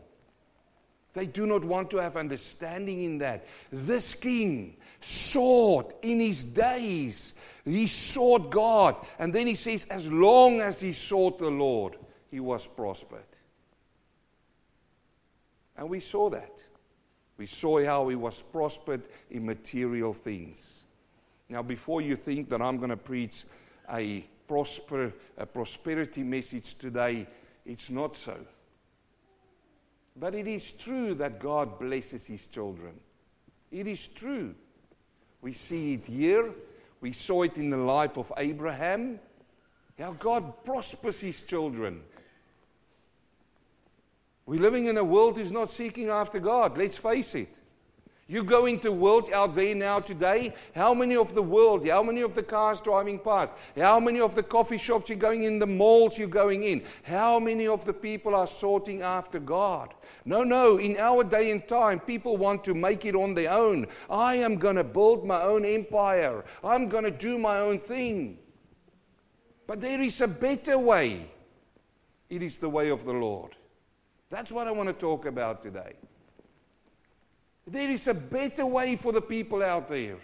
They 1.14 1.26
do 1.26 1.46
not 1.46 1.64
want 1.64 1.90
to 1.90 1.96
have 1.96 2.16
understanding 2.16 3.02
in 3.02 3.18
that. 3.18 3.46
This 3.72 4.14
king 4.14 4.76
sought 5.00 5.94
in 6.02 6.20
his 6.20 6.44
days, 6.44 7.34
he 7.64 7.86
sought 7.86 8.50
God. 8.50 8.94
And 9.18 9.34
then 9.34 9.46
he 9.46 9.54
says, 9.54 9.86
as 9.90 10.10
long 10.12 10.60
as 10.60 10.80
he 10.80 10.92
sought 10.92 11.38
the 11.38 11.50
Lord, 11.50 11.96
he 12.30 12.40
was 12.40 12.66
prospered. 12.66 13.24
And 15.78 15.88
we 15.88 16.00
saw 16.00 16.28
that. 16.30 16.62
We 17.38 17.46
saw 17.46 17.82
how 17.84 18.08
he 18.08 18.16
was 18.16 18.42
prospered 18.42 19.02
in 19.30 19.46
material 19.46 20.12
things. 20.12 20.84
Now, 21.48 21.62
before 21.62 22.02
you 22.02 22.16
think 22.16 22.50
that 22.50 22.60
I'm 22.60 22.78
going 22.78 22.90
to 22.90 22.96
preach 22.96 23.44
a, 23.90 24.24
prosper, 24.48 25.12
a 25.38 25.46
prosperity 25.46 26.24
message 26.24 26.74
today, 26.74 27.26
it's 27.64 27.90
not 27.90 28.16
so. 28.16 28.36
But 30.16 30.34
it 30.34 30.48
is 30.48 30.72
true 30.72 31.14
that 31.14 31.38
God 31.38 31.78
blesses 31.78 32.26
his 32.26 32.48
children. 32.48 32.94
It 33.70 33.86
is 33.86 34.08
true. 34.08 34.54
We 35.40 35.52
see 35.52 35.94
it 35.94 36.06
here. 36.06 36.50
We 37.00 37.12
saw 37.12 37.42
it 37.44 37.56
in 37.56 37.70
the 37.70 37.76
life 37.76 38.18
of 38.18 38.32
Abraham. 38.36 39.20
How 39.96 40.12
God 40.12 40.64
prospers 40.64 41.20
his 41.20 41.44
children. 41.44 42.02
We're 44.48 44.62
living 44.62 44.86
in 44.86 44.96
a 44.96 45.04
world 45.04 45.36
who's 45.36 45.52
not 45.52 45.70
seeking 45.70 46.08
after 46.08 46.40
God. 46.40 46.78
Let's 46.78 46.96
face 46.96 47.34
it. 47.34 47.54
You 48.28 48.42
go 48.42 48.64
into 48.64 48.84
the 48.84 48.92
world 48.92 49.30
out 49.30 49.54
there 49.54 49.74
now 49.74 50.00
today, 50.00 50.54
how 50.74 50.94
many 50.94 51.16
of 51.16 51.34
the 51.34 51.42
world, 51.42 51.86
how 51.86 52.02
many 52.02 52.22
of 52.22 52.34
the 52.34 52.42
cars 52.42 52.80
driving 52.80 53.18
past, 53.18 53.52
how 53.76 54.00
many 54.00 54.20
of 54.20 54.34
the 54.34 54.42
coffee 54.42 54.78
shops 54.78 55.10
you're 55.10 55.18
going 55.18 55.42
in, 55.42 55.58
the 55.58 55.66
malls 55.66 56.16
you're 56.16 56.28
going 56.28 56.62
in, 56.62 56.82
how 57.02 57.38
many 57.38 57.66
of 57.66 57.84
the 57.84 57.92
people 57.92 58.34
are 58.34 58.46
sorting 58.46 59.02
after 59.02 59.38
God? 59.38 59.92
No, 60.24 60.44
no, 60.44 60.78
in 60.78 60.96
our 60.96 61.24
day 61.24 61.50
and 61.50 61.68
time, 61.68 62.00
people 62.00 62.38
want 62.38 62.64
to 62.64 62.72
make 62.72 63.04
it 63.04 63.14
on 63.14 63.34
their 63.34 63.52
own. 63.52 63.86
I 64.08 64.36
am 64.36 64.56
going 64.56 64.76
to 64.76 64.84
build 64.84 65.26
my 65.26 65.42
own 65.42 65.66
empire. 65.66 66.42
I'm 66.64 66.88
going 66.88 67.04
to 67.04 67.10
do 67.10 67.38
my 67.38 67.58
own 67.58 67.80
thing. 67.80 68.38
But 69.66 69.82
there 69.82 70.00
is 70.00 70.22
a 70.22 70.28
better 70.28 70.78
way. 70.78 71.26
It 72.30 72.42
is 72.42 72.56
the 72.56 72.70
way 72.70 72.88
of 72.88 73.04
the 73.04 73.12
Lord. 73.12 73.57
That's 74.30 74.52
what 74.52 74.66
I 74.66 74.70
want 74.70 74.88
to 74.88 74.92
talk 74.92 75.26
about 75.26 75.62
today. 75.62 75.94
There 77.66 77.90
is 77.90 78.08
a 78.08 78.14
better 78.14 78.66
way 78.66 78.96
for 78.96 79.12
the 79.12 79.20
people 79.20 79.62
out 79.62 79.88
there. 79.88 80.16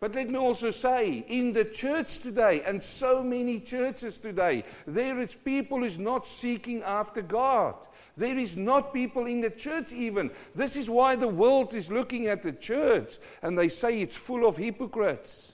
But 0.00 0.16
let 0.16 0.28
me 0.28 0.36
also 0.36 0.72
say, 0.72 1.24
in 1.28 1.52
the 1.52 1.64
church 1.64 2.18
today, 2.18 2.62
and 2.66 2.82
so 2.82 3.22
many 3.22 3.60
churches 3.60 4.18
today, 4.18 4.64
there 4.84 5.20
is 5.20 5.34
people 5.34 5.78
who's 5.78 5.98
not 5.98 6.26
seeking 6.26 6.82
after 6.82 7.22
God. 7.22 7.76
There 8.16 8.36
is 8.36 8.56
not 8.56 8.92
people 8.92 9.26
in 9.26 9.40
the 9.40 9.50
church 9.50 9.92
even. 9.92 10.30
This 10.54 10.74
is 10.74 10.90
why 10.90 11.14
the 11.14 11.28
world 11.28 11.72
is 11.74 11.90
looking 11.90 12.26
at 12.26 12.42
the 12.42 12.52
church 12.52 13.18
and 13.42 13.56
they 13.56 13.68
say 13.68 14.00
it's 14.00 14.16
full 14.16 14.44
of 14.44 14.56
hypocrites. 14.56 15.51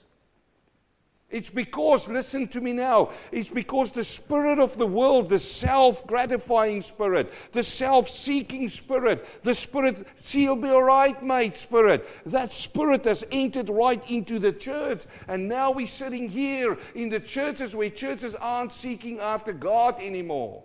It's 1.31 1.49
because, 1.49 2.07
listen 2.07 2.47
to 2.47 2.61
me 2.61 2.73
now, 2.73 3.11
it's 3.31 3.49
because 3.49 3.91
the 3.91 4.03
spirit 4.03 4.57
of 4.57 4.77
the 4.77 4.87
world, 4.87 5.29
the 5.29 5.37
self 5.37 6.07
gratifying 6.07 6.81
spirit, 6.81 7.31
the 7.51 7.61
self 7.61 8.09
seeking 8.09 8.67
spirit, 8.67 9.23
the 9.43 9.53
spirit, 9.53 10.07
see, 10.15 10.43
you'll 10.43 10.55
be 10.55 10.69
all 10.69 10.81
right, 10.81 11.21
mate, 11.21 11.55
spirit, 11.55 12.07
that 12.25 12.51
spirit 12.51 13.05
has 13.05 13.23
entered 13.31 13.69
right 13.69 14.09
into 14.09 14.39
the 14.39 14.51
church. 14.51 15.05
And 15.27 15.47
now 15.47 15.69
we're 15.71 15.85
sitting 15.85 16.27
here 16.29 16.79
in 16.95 17.09
the 17.09 17.19
churches 17.19 17.75
where 17.75 17.91
churches 17.91 18.33
aren't 18.33 18.73
seeking 18.73 19.19
after 19.19 19.53
God 19.53 20.01
anymore. 20.01 20.63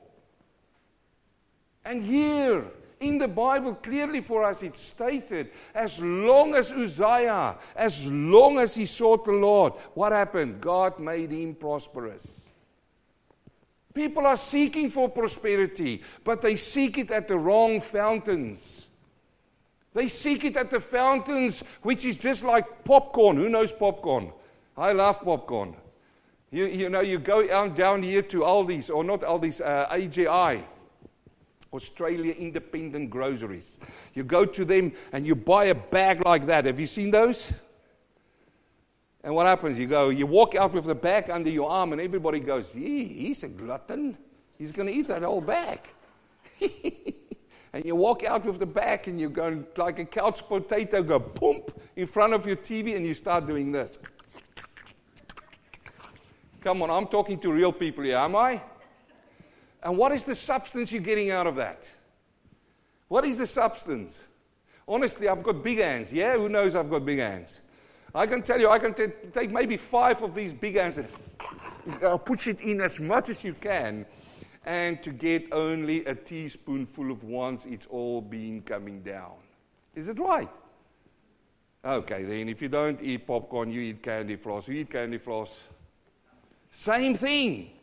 And 1.85 2.03
here, 2.03 2.65
in 3.01 3.19
the 3.19 3.29
Bible, 3.29 3.75
clearly 3.75 4.21
for 4.21 4.45
us, 4.45 4.63
it's 4.63 4.81
stated 4.81 5.51
as 5.75 6.01
long 6.01 6.55
as 6.55 6.73
Uzziah, 6.73 7.57
as 7.77 8.07
long 8.11 8.59
as 8.59 8.75
he 8.75 8.87
sought 8.87 9.25
the 9.25 9.33
Lord, 9.33 9.75
what 9.95 10.13
happened? 10.13 10.61
God 10.61 10.99
made 10.99 11.31
him 11.31 11.55
prosperous. 11.55 12.51
People 13.93 14.27
are 14.27 14.37
seeking 14.37 14.91
for 14.91 15.09
prosperity, 15.09 16.03
but 16.25 16.43
they 16.43 16.57
seek 16.57 16.99
it 16.99 17.11
at 17.11 17.29
the 17.29 17.37
wrong 17.37 17.81
fountains. 17.81 18.89
They 19.93 20.09
seek 20.09 20.45
it 20.45 20.57
at 20.57 20.71
the 20.71 20.81
fountains, 20.81 21.63
which 21.83 22.05
is 22.05 22.17
just 22.17 22.43
like 22.43 22.85
popcorn. 22.85 23.37
Who 23.37 23.49
knows 23.49 23.73
popcorn? 23.73 24.33
I 24.77 24.93
love 24.93 25.21
popcorn. 25.21 25.77
You, 26.51 26.67
you 26.67 26.89
know, 26.89 27.01
you 27.01 27.19
go 27.19 27.47
down, 27.69 28.03
here 28.03 28.23
to 28.23 28.41
Aldi's, 28.41 28.91
or 28.91 29.05
not 29.05 29.21
Aldi's, 29.21 29.61
uh, 29.61 29.89
AGI 29.91 30.65
Australia 31.75 32.33
Independent 32.33 33.11
Groceries. 33.11 33.81
You 34.15 34.25
go 34.25 34.45
to 34.45 34.65
them 34.65 34.93
and 35.13 35.27
you 35.27 35.35
buy 35.35 35.67
a 35.67 35.75
bag 35.75 36.25
like 36.25 36.47
that. 36.47 36.65
Have 36.67 36.79
you 36.79 36.87
seen 36.87 37.11
those? 37.11 37.53
And 39.25 39.35
what 39.35 39.47
happens? 39.47 39.79
You 39.79 39.87
go, 39.87 40.11
you 40.11 40.27
walk 40.27 40.55
out 40.55 40.75
with 40.75 40.85
the 40.85 40.95
bag 40.95 41.31
under 41.31 41.49
your 41.49 41.71
arm, 41.71 41.93
and 41.93 42.01
everybody 42.01 42.41
goes, 42.41 42.71
he's 42.71 43.43
a 43.43 43.49
glutton. 43.49 44.19
He's 44.59 44.71
going 44.71 44.87
to 44.87 44.95
eat 44.95 45.07
that 45.09 45.23
whole 45.23 45.41
bag. 45.41 45.81
and 46.61 47.85
you 47.85 47.97
walk 47.97 48.23
out 48.25 48.45
with 48.45 48.59
the 48.59 48.67
bag, 48.67 49.09
and 49.09 49.19
you're 49.19 49.31
going 49.31 49.67
like 49.79 49.99
a 49.99 50.05
couch 50.05 50.47
potato, 50.47 51.03
go 51.03 51.19
pump 51.19 51.71
in 51.97 52.07
front 52.07 52.35
of 52.35 52.47
your 52.47 52.57
TV, 52.57 52.97
and 52.97 53.07
you 53.07 53.15
start 53.15 53.47
doing 53.47 53.73
this. 53.73 53.99
Come 56.61 56.83
on, 56.83 56.91
I'm 56.91 57.07
talking 57.07 57.39
to 57.41 57.51
real 57.51 57.73
people 57.73 58.05
here, 58.05 58.19
am 58.19 58.37
I? 58.37 58.63
And 59.85 59.99
what 59.99 60.13
is 60.13 60.25
the 60.25 60.35
substance 60.35 60.91
you're 60.91 61.03
getting 61.03 61.31
out 61.31 61.47
of 61.47 61.57
that? 61.57 61.87
What 63.09 63.27
is 63.27 63.37
the 63.37 63.47
substance? 63.47 64.25
Honestly, 64.89 65.29
I've 65.29 65.43
got 65.43 65.63
big 65.63 65.79
hands. 65.79 66.13
Yeah, 66.13 66.35
who 66.37 66.49
knows 66.49 66.75
I've 66.75 66.91
got 66.91 67.05
big 67.05 67.19
hands? 67.19 67.61
I 68.15 68.27
can 68.27 68.43
tell 68.43 68.59
you, 68.59 68.71
I 68.71 68.79
can 68.79 68.95
t- 68.95 69.09
take 69.33 69.51
maybe 69.51 69.77
five 69.77 70.23
of 70.23 70.35
these 70.35 70.55
big 70.55 70.77
hands 70.77 70.99
and 70.99 71.09
I'll 72.03 72.19
push 72.19 72.47
it 72.47 72.61
in 72.61 72.81
as 72.81 72.99
much 72.99 73.29
as 73.29 73.45
you 73.45 73.55
can. 73.55 74.07
And 74.65 75.03
to 75.03 75.11
get 75.11 75.53
only 75.53 76.07
a 76.07 76.15
teaspoonful 76.15 77.11
of 77.11 77.23
once 77.23 77.67
it's 77.67 77.87
all 77.87 78.23
been 78.23 78.63
coming 78.63 79.03
down. 79.03 79.33
Is 79.95 80.09
it 80.09 80.19
right? 80.19 80.49
Okay, 81.85 82.23
then 82.23 82.49
if 82.49 82.63
you 82.63 82.69
don't 82.69 83.03
eat 83.03 83.27
popcorn, 83.27 83.71
you 83.71 83.83
eat 83.83 84.03
candy 84.03 84.37
floss. 84.37 84.67
You 84.69 84.77
eat 84.77 84.91
candy 84.91 85.19
floss. 85.19 85.65
Same 86.71 87.15
thing. 87.15 87.74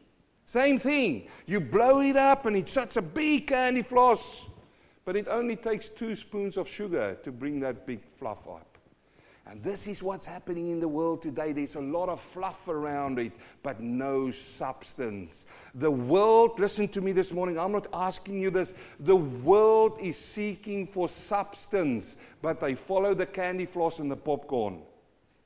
Same 0.51 0.79
thing. 0.79 1.29
You 1.46 1.62
blow 1.62 2.01
it 2.01 2.17
up 2.17 2.46
and 2.46 2.58
it's 2.58 2.74
such 2.74 2.98
a 2.98 3.01
big 3.01 3.48
candy 3.48 3.81
floss, 3.81 4.50
but 5.05 5.15
it 5.15 5.29
only 5.29 5.55
takes 5.55 5.88
two 5.88 6.13
spoons 6.13 6.58
of 6.58 6.67
sugar 6.67 7.17
to 7.24 7.31
bring 7.31 7.62
that 7.62 7.88
big 7.88 8.01
fluff 8.17 8.46
up. 8.50 8.77
And 9.46 9.63
this 9.63 9.88
is 9.88 10.03
what's 10.03 10.25
happening 10.25 10.67
in 10.67 10.81
the 10.81 10.89
world 10.89 11.22
today. 11.22 11.53
There's 11.53 11.75
a 11.75 11.81
lot 11.81 12.10
of 12.10 12.20
fluff 12.20 12.67
around 12.67 13.17
it, 13.17 13.31
but 13.63 13.79
no 13.79 14.29
substance. 14.29 15.46
The 15.75 15.89
world, 15.89 16.60
listen 16.60 16.89
to 16.89 17.00
me 17.00 17.13
this 17.13 17.31
morning, 17.31 17.58
I'm 17.58 17.72
not 17.72 17.88
asking 17.93 18.41
you 18.41 18.50
this. 18.50 18.74
The 19.00 19.15
world 19.15 20.00
is 20.01 20.17
seeking 20.17 20.86
for 20.86 21.08
substance, 21.08 22.17
but 22.41 22.60
they 22.60 22.75
follow 22.75 23.13
the 23.13 23.25
candy 23.25 23.65
floss 23.65 24.00
and 24.00 24.12
the 24.12 24.17
popcorn. 24.17 24.81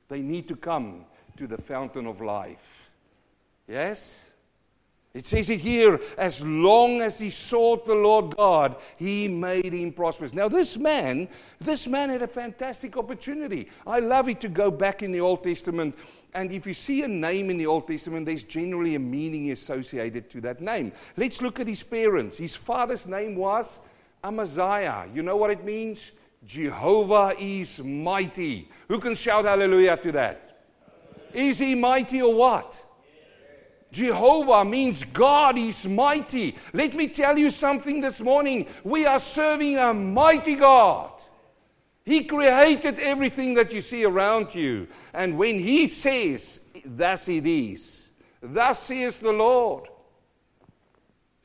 They 0.08 0.20
need 0.20 0.48
to 0.48 0.56
come 0.56 1.04
to 1.36 1.46
the 1.46 1.58
fountain 1.58 2.08
of 2.08 2.20
life. 2.20 2.90
Yes? 3.68 4.25
It 5.16 5.24
says 5.24 5.48
it 5.48 5.60
here, 5.60 5.98
as 6.18 6.44
long 6.44 7.00
as 7.00 7.18
he 7.18 7.30
sought 7.30 7.86
the 7.86 7.94
Lord 7.94 8.36
God, 8.36 8.76
he 8.98 9.28
made 9.28 9.72
him 9.72 9.90
prosperous. 9.90 10.34
Now, 10.34 10.46
this 10.46 10.76
man, 10.76 11.26
this 11.58 11.86
man 11.86 12.10
had 12.10 12.20
a 12.20 12.28
fantastic 12.28 12.98
opportunity. 12.98 13.68
I 13.86 14.00
love 14.00 14.28
it 14.28 14.42
to 14.42 14.50
go 14.50 14.70
back 14.70 15.02
in 15.02 15.12
the 15.12 15.20
Old 15.20 15.42
Testament. 15.42 15.96
And 16.34 16.52
if 16.52 16.66
you 16.66 16.74
see 16.74 17.02
a 17.02 17.08
name 17.08 17.48
in 17.48 17.56
the 17.56 17.64
Old 17.64 17.86
Testament, 17.86 18.26
there's 18.26 18.44
generally 18.44 18.94
a 18.94 18.98
meaning 18.98 19.52
associated 19.52 20.28
to 20.28 20.42
that 20.42 20.60
name. 20.60 20.92
Let's 21.16 21.40
look 21.40 21.60
at 21.60 21.66
his 21.66 21.82
parents. 21.82 22.36
His 22.36 22.54
father's 22.54 23.06
name 23.06 23.36
was 23.36 23.80
Amaziah. 24.22 25.06
You 25.14 25.22
know 25.22 25.38
what 25.38 25.50
it 25.50 25.64
means? 25.64 26.12
Jehovah 26.44 27.32
is 27.38 27.82
mighty. 27.82 28.68
Who 28.88 29.00
can 29.00 29.14
shout 29.14 29.46
hallelujah 29.46 29.96
to 29.96 30.12
that? 30.12 30.60
Is 31.32 31.58
he 31.58 31.74
mighty 31.74 32.20
or 32.20 32.34
what? 32.34 32.82
Jehovah 33.92 34.64
means 34.64 35.04
God 35.04 35.56
is 35.56 35.86
mighty. 35.86 36.56
Let 36.72 36.94
me 36.94 37.08
tell 37.08 37.38
you 37.38 37.50
something 37.50 38.00
this 38.00 38.20
morning. 38.20 38.66
We 38.84 39.06
are 39.06 39.20
serving 39.20 39.78
a 39.78 39.94
mighty 39.94 40.56
God. 40.56 41.10
He 42.04 42.24
created 42.24 42.98
everything 42.98 43.54
that 43.54 43.72
you 43.72 43.80
see 43.80 44.04
around 44.04 44.54
you. 44.54 44.86
And 45.12 45.36
when 45.36 45.58
He 45.58 45.86
says, 45.86 46.60
thus 46.84 47.28
it 47.28 47.46
is, 47.46 48.12
thus 48.40 48.82
says 48.82 49.18
the 49.18 49.32
Lord. 49.32 49.88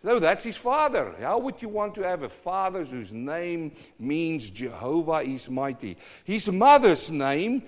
So 0.03 0.17
that's 0.17 0.43
his 0.43 0.57
father. 0.57 1.15
How 1.19 1.37
would 1.37 1.61
you 1.61 1.69
want 1.69 1.93
to 1.95 2.01
have 2.01 2.23
a 2.23 2.29
father 2.29 2.83
whose 2.83 3.11
name 3.11 3.71
means 3.99 4.49
Jehovah 4.49 5.19
is 5.19 5.47
mighty? 5.47 5.95
His 6.23 6.49
mother's 6.51 7.11
name, 7.11 7.63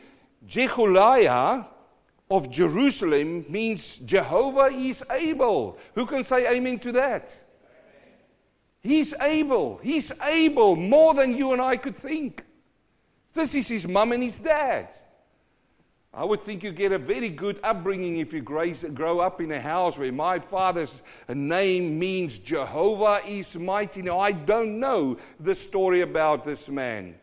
Jecholiah, 0.47 1.67
of 2.33 2.49
Jerusalem 2.49 3.45
means 3.47 3.99
Jehovah 3.99 4.75
is 4.75 5.03
able. 5.11 5.77
Who 5.93 6.07
can 6.07 6.23
say 6.23 6.51
amen 6.51 6.79
to 6.79 6.91
that? 6.93 7.35
He's 8.81 9.13
able. 9.21 9.77
He's 9.83 10.11
able 10.23 10.75
more 10.75 11.13
than 11.13 11.37
you 11.37 11.53
and 11.53 11.61
I 11.61 11.77
could 11.77 11.95
think. 11.95 12.43
This 13.35 13.53
is 13.53 13.67
his 13.67 13.87
mum 13.87 14.13
and 14.13 14.23
his 14.23 14.39
dad. 14.39 14.91
I 16.11 16.25
would 16.25 16.41
think 16.41 16.63
you 16.63 16.71
get 16.71 16.91
a 16.91 16.97
very 16.97 17.29
good 17.29 17.59
upbringing 17.63 18.17
if 18.17 18.33
you 18.33 18.41
grow 18.41 19.19
up 19.19 19.39
in 19.39 19.51
a 19.51 19.61
house 19.61 19.99
where 19.99 20.11
my 20.11 20.39
father's 20.39 21.03
name 21.29 21.99
means 21.99 22.39
Jehovah 22.39 23.21
is 23.27 23.55
mighty. 23.55 24.01
Now, 24.01 24.19
I 24.19 24.31
don't 24.31 24.79
know 24.79 25.17
the 25.39 25.53
story 25.53 26.01
about 26.01 26.43
this 26.43 26.67
man. 26.67 27.13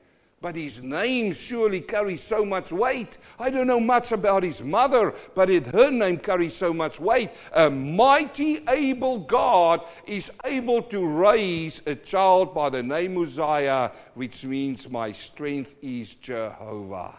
But 0.42 0.56
his 0.56 0.82
name 0.82 1.34
surely 1.34 1.82
carries 1.82 2.22
so 2.22 2.46
much 2.46 2.72
weight. 2.72 3.18
I 3.38 3.50
don't 3.50 3.66
know 3.66 3.78
much 3.78 4.10
about 4.10 4.42
his 4.42 4.62
mother, 4.62 5.14
but 5.34 5.50
it, 5.50 5.66
her 5.66 5.90
name 5.90 6.16
carries 6.16 6.54
so 6.54 6.72
much 6.72 6.98
weight. 6.98 7.30
A 7.52 7.68
mighty, 7.68 8.64
able 8.66 9.18
God 9.18 9.82
is 10.06 10.32
able 10.46 10.80
to 10.84 11.06
raise 11.06 11.82
a 11.84 11.94
child 11.94 12.54
by 12.54 12.70
the 12.70 12.82
name 12.82 13.18
Uzziah, 13.18 13.92
which 14.14 14.42
means 14.46 14.88
my 14.88 15.12
strength 15.12 15.76
is 15.82 16.14
Jehovah. 16.14 17.14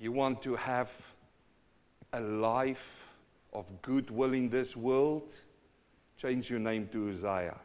You 0.00 0.10
want 0.10 0.42
to 0.42 0.56
have 0.56 0.90
a 2.12 2.20
life 2.20 3.04
of 3.52 3.70
goodwill 3.82 4.32
in 4.32 4.48
this 4.48 4.76
world? 4.76 5.32
Change 6.16 6.50
your 6.50 6.60
name 6.60 6.88
to 6.88 7.10
Uzziah. 7.10 7.60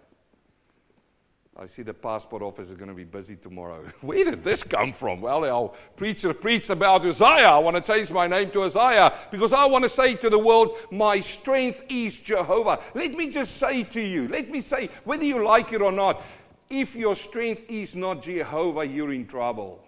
I 1.58 1.66
see 1.66 1.82
the 1.82 1.94
passport 1.94 2.42
office 2.42 2.70
is 2.70 2.76
going 2.76 2.90
to 2.90 2.96
be 2.96 3.04
busy 3.04 3.36
tomorrow. 3.36 3.84
Where 4.02 4.24
did 4.24 4.44
this 4.44 4.64
come 4.64 4.94
from? 4.94 5.20
Well, 5.20 5.44
our 5.44 5.74
preacher 5.98 6.34
preached 6.34 6.70
about 6.70 7.06
Uzziah. 7.06 7.50
I 7.50 7.58
want 7.58 7.76
to 7.76 7.82
change 7.82 8.10
my 8.10 8.26
name 8.26 8.52
to 8.52 8.64
Uzziah 8.64 9.14
because 9.32 9.52
I 9.52 9.66
want 9.66 9.84
to 9.84 9.90
say 9.90 10.16
to 10.16 10.30
the 10.30 10.40
world, 10.40 10.78
my 10.92 11.20
strength 11.20 11.84
is 11.90 12.20
Jehovah. 12.20 12.82
Let 12.96 13.12
me 13.14 13.28
just 13.28 13.58
say 13.58 13.84
to 13.84 14.02
you, 14.02 14.30
let 14.30 14.50
me 14.50 14.62
say, 14.62 14.90
whether 15.04 15.26
you 15.26 15.44
like 15.44 15.74
it 15.74 15.82
or 15.82 15.92
not, 15.92 16.24
if 16.70 16.96
your 16.96 17.16
strength 17.16 17.66
is 17.70 17.98
not 17.98 18.22
Jehovah, 18.22 18.86
you're 18.86 19.12
in 19.12 19.28
trouble 19.28 19.84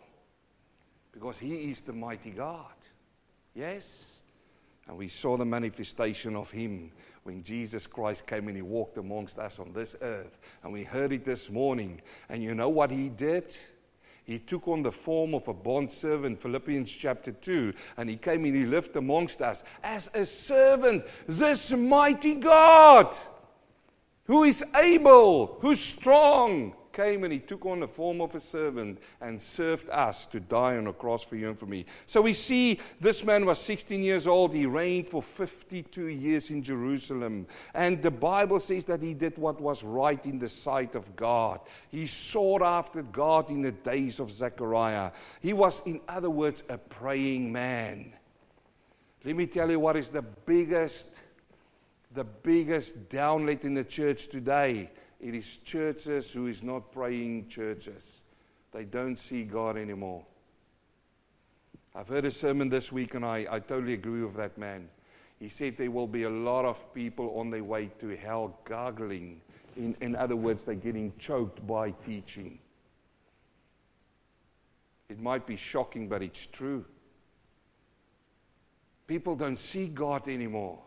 because 1.14 1.40
He 1.40 1.72
is 1.72 1.80
the 1.80 1.94
mighty 1.94 2.32
God. 2.32 2.74
Yes? 3.56 4.20
And 4.88 4.98
we 4.98 5.08
saw 5.08 5.38
the 5.38 5.46
manifestation 5.46 6.36
of 6.36 6.52
Him 6.52 6.92
when 7.24 7.44
Jesus 7.44 7.88
Christ 7.88 8.28
came 8.28 8.48
and 8.48 8.56
he 8.56 8.62
walked 8.62 8.98
amongst 8.98 9.40
us 9.40 9.60
on 9.60 9.72
this 9.74 9.96
earth. 10.02 10.38
And 10.64 10.74
we 10.74 10.84
heard 10.84 11.12
it 11.14 11.24
this 11.24 11.50
morning. 11.50 12.02
And 12.30 12.44
you 12.44 12.54
know 12.54 12.70
what 12.70 12.92
he 12.92 13.10
did? 13.10 13.56
He 14.26 14.40
took 14.40 14.68
on 14.68 14.84
the 14.84 14.92
form 14.92 15.34
of 15.34 15.48
a 15.48 15.54
bond 15.54 15.92
servant, 15.92 16.42
Philippians 16.42 16.90
chapter 16.90 17.32
2, 17.32 17.74
and 17.98 18.10
he 18.10 18.16
came 18.16 18.46
and 18.46 18.56
he 18.56 18.66
lived 18.66 18.96
amongst 18.96 19.42
us 19.42 19.64
as 19.84 20.10
a 20.14 20.26
servant. 20.26 21.06
This 21.28 21.72
mighty 21.72 22.36
God, 22.36 23.18
who 24.26 24.46
is 24.46 24.64
able, 24.76 25.58
who's 25.60 25.82
strong, 25.82 26.74
came 26.94 27.24
and 27.24 27.34
he 27.34 27.40
took 27.40 27.66
on 27.66 27.82
the 27.82 27.88
form 27.88 28.22
of 28.22 28.34
a 28.36 28.40
servant 28.40 29.00
and 29.20 29.42
served 29.42 29.90
us 29.90 30.26
to 30.28 30.40
die 30.40 30.78
on 30.78 30.88
a 30.88 30.94
cross 30.94 31.24
for 31.24 31.36
you 31.36 31.50
and 31.50 31.60
for 31.60 31.66
me. 31.66 31.86
So 32.06 32.22
we 32.22 32.34
see 32.34 32.80
this 33.02 33.24
man 33.24 33.46
was 33.46 33.60
16 33.60 34.02
years 34.02 34.28
old. 34.28 34.54
He 34.54 34.66
reigned 34.66 35.10
for 35.10 35.22
52 35.22 36.06
years 36.06 36.50
in 36.52 36.64
Jerusalem. 36.64 37.48
And 37.74 38.02
the 38.02 38.12
Bible 38.12 38.60
says 38.60 38.86
that 38.86 39.02
he 39.02 39.14
did 39.14 39.38
what 39.38 39.60
was 39.60 39.84
right 39.84 40.24
in 40.26 40.40
the 40.40 40.50
sight 40.50 40.96
of 40.96 41.16
God. 41.16 41.60
He 41.90 42.08
sought 42.08 42.62
after 42.62 43.02
God 43.02 43.50
in 43.50 43.62
the 43.62 43.72
days 43.72 44.20
of 44.20 44.32
Zechariah. 44.32 45.12
He 45.42 45.54
was, 45.54 45.82
in 45.86 46.00
other 46.08 46.30
words, 46.30 46.64
a 46.70 46.78
praying 46.78 47.52
man. 47.52 48.14
Let 49.26 49.36
me 49.36 49.48
tell 49.48 49.70
you 49.70 49.80
what 49.80 49.98
is 49.98 50.10
the 50.10 50.22
biggest 50.22 51.08
the 52.14 52.24
biggest 52.24 53.10
downlet 53.10 53.64
in 53.64 53.74
the 53.74 53.84
church 53.84 54.28
today 54.28 54.92
it 55.24 55.34
is 55.34 55.58
churches 55.60 56.34
who 56.34 56.48
is 56.48 56.64
not 56.64 56.92
praying 56.92 57.48
churches. 57.48 58.24
They 58.74 58.84
don't 58.84 59.18
see 59.18 59.44
God 59.44 59.78
anymore. 59.78 60.26
I've 61.96 62.10
heard 62.10 62.26
a 62.26 62.32
sermon 62.32 62.68
this 62.68 62.92
week 62.92 63.14
and 63.14 63.24
I, 63.24 63.48
I 63.50 63.60
totally 63.60 63.94
agree 63.94 64.22
with 64.24 64.36
that 64.36 64.58
man. 64.58 64.90
He 65.40 65.48
said 65.48 65.78
there 65.78 65.92
will 65.92 66.08
be 66.08 66.24
a 66.24 66.30
lot 66.30 66.66
of 66.66 66.94
people 66.94 67.40
on 67.40 67.50
their 67.50 67.64
way 67.64 67.90
to 68.00 68.18
hell 68.18 68.60
gargling. 68.66 69.40
In, 69.78 69.96
in 70.02 70.14
other 70.18 70.36
words, 70.36 70.66
they're 70.66 70.76
getting 70.76 71.14
choked 71.20 71.66
by 71.66 71.92
teaching. 72.06 72.60
It 75.08 75.22
might 75.22 75.48
be 75.48 75.56
shocking, 75.56 76.10
but 76.10 76.22
it's 76.22 76.48
true. 76.48 76.84
People 79.08 79.38
don't 79.38 79.60
see 79.60 79.88
God 79.88 80.28
anymore. 80.28 80.80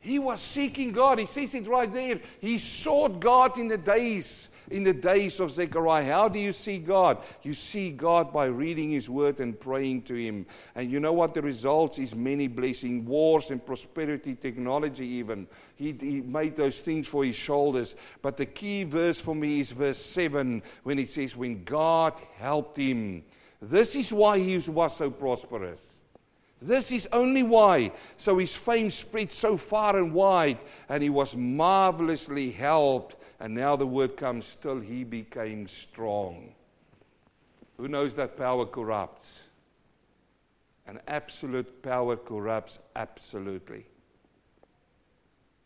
He 0.00 0.18
was 0.18 0.40
seeking 0.40 0.92
God. 0.92 1.18
He 1.18 1.26
says 1.26 1.54
it 1.54 1.66
right 1.68 1.92
there. 1.92 2.20
He 2.40 2.58
sought 2.58 3.20
God 3.20 3.58
in 3.58 3.68
the 3.68 3.78
days 3.78 4.48
in 4.70 4.84
the 4.84 4.94
days 4.94 5.40
of 5.40 5.50
Zechariah. 5.50 6.04
How 6.04 6.28
do 6.28 6.38
you 6.38 6.52
see 6.52 6.78
God? 6.78 7.18
You 7.42 7.54
see 7.54 7.90
God 7.90 8.32
by 8.32 8.46
reading 8.46 8.90
His 8.90 9.10
Word 9.10 9.40
and 9.40 9.58
praying 9.58 10.02
to 10.02 10.14
Him. 10.14 10.46
And 10.74 10.90
you 10.90 11.00
know 11.00 11.12
what 11.12 11.34
the 11.34 11.42
results 11.42 11.98
is 11.98 12.14
many 12.14 12.46
blessing, 12.46 13.04
wars 13.04 13.50
and 13.50 13.64
prosperity, 13.64 14.36
technology 14.36 15.06
even. 15.06 15.46
He, 15.74 15.92
he 15.92 16.20
made 16.20 16.56
those 16.56 16.80
things 16.80 17.08
for 17.08 17.24
His 17.24 17.36
shoulders. 17.36 17.96
But 18.22 18.36
the 18.36 18.46
key 18.46 18.84
verse 18.84 19.20
for 19.20 19.34
me 19.34 19.60
is 19.60 19.72
verse 19.72 19.98
7 19.98 20.62
when 20.84 20.98
it 20.98 21.10
says, 21.10 21.36
When 21.36 21.64
God 21.64 22.14
helped 22.38 22.76
him. 22.78 23.24
This 23.60 23.94
is 23.94 24.12
why 24.12 24.38
he 24.38 24.56
was 24.56 24.96
so 24.96 25.10
prosperous. 25.10 25.99
This 26.62 26.92
is 26.92 27.08
only 27.12 27.42
why. 27.42 27.92
So 28.18 28.38
his 28.38 28.54
fame 28.54 28.90
spread 28.90 29.32
so 29.32 29.56
far 29.56 29.96
and 29.96 30.12
wide, 30.12 30.58
and 30.88 31.02
he 31.02 31.08
was 31.08 31.34
marvelously 31.36 32.50
helped. 32.50 33.16
And 33.40 33.54
now 33.54 33.76
the 33.76 33.86
word 33.86 34.16
comes, 34.16 34.46
still 34.46 34.80
he 34.80 35.04
became 35.04 35.66
strong. 35.66 36.52
Who 37.78 37.88
knows 37.88 38.14
that 38.14 38.36
power 38.36 38.66
corrupts? 38.66 39.44
And 40.86 41.00
absolute 41.08 41.82
power 41.82 42.16
corrupts 42.16 42.78
absolutely. 42.94 43.86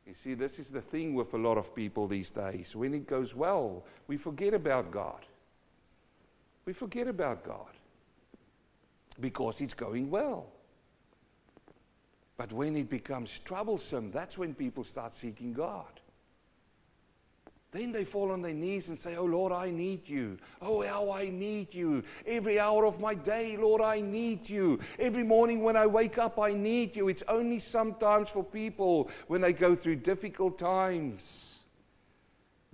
You 0.06 0.14
see, 0.14 0.34
this 0.34 0.58
is 0.58 0.68
the 0.68 0.82
thing 0.82 1.14
with 1.14 1.34
a 1.34 1.38
lot 1.38 1.56
of 1.56 1.74
people 1.74 2.06
these 2.06 2.30
days. 2.30 2.76
When 2.76 2.94
it 2.94 3.06
goes 3.06 3.34
well, 3.34 3.84
we 4.06 4.16
forget 4.16 4.54
about 4.54 4.90
God. 4.90 5.24
We 6.66 6.72
forget 6.72 7.08
about 7.08 7.42
God 7.42 7.70
because 9.20 9.60
it's 9.60 9.74
going 9.74 10.10
well. 10.10 10.53
But 12.36 12.52
when 12.52 12.76
it 12.76 12.90
becomes 12.90 13.38
troublesome, 13.38 14.10
that's 14.10 14.36
when 14.36 14.54
people 14.54 14.84
start 14.84 15.14
seeking 15.14 15.52
God. 15.52 16.00
Then 17.74 17.90
they 17.90 18.04
fall 18.04 18.30
on 18.30 18.40
their 18.40 18.54
knees 18.54 18.88
and 18.88 18.96
say, 18.96 19.16
Oh 19.16 19.24
Lord, 19.24 19.52
I 19.52 19.70
need 19.70 20.08
you. 20.08 20.38
Oh, 20.62 20.82
how 20.82 21.10
I 21.10 21.28
need 21.28 21.74
you. 21.74 22.04
Every 22.24 22.60
hour 22.60 22.86
of 22.86 23.00
my 23.00 23.14
day, 23.14 23.56
Lord, 23.56 23.82
I 23.82 24.00
need 24.00 24.48
you. 24.48 24.78
Every 24.96 25.24
morning 25.24 25.60
when 25.60 25.76
I 25.76 25.86
wake 25.86 26.16
up, 26.16 26.38
I 26.38 26.54
need 26.54 26.94
you. 26.94 27.08
It's 27.08 27.24
only 27.26 27.58
sometimes 27.58 28.30
for 28.30 28.44
people 28.44 29.10
when 29.26 29.40
they 29.40 29.52
go 29.52 29.74
through 29.74 29.96
difficult 29.96 30.56
times. 30.56 31.53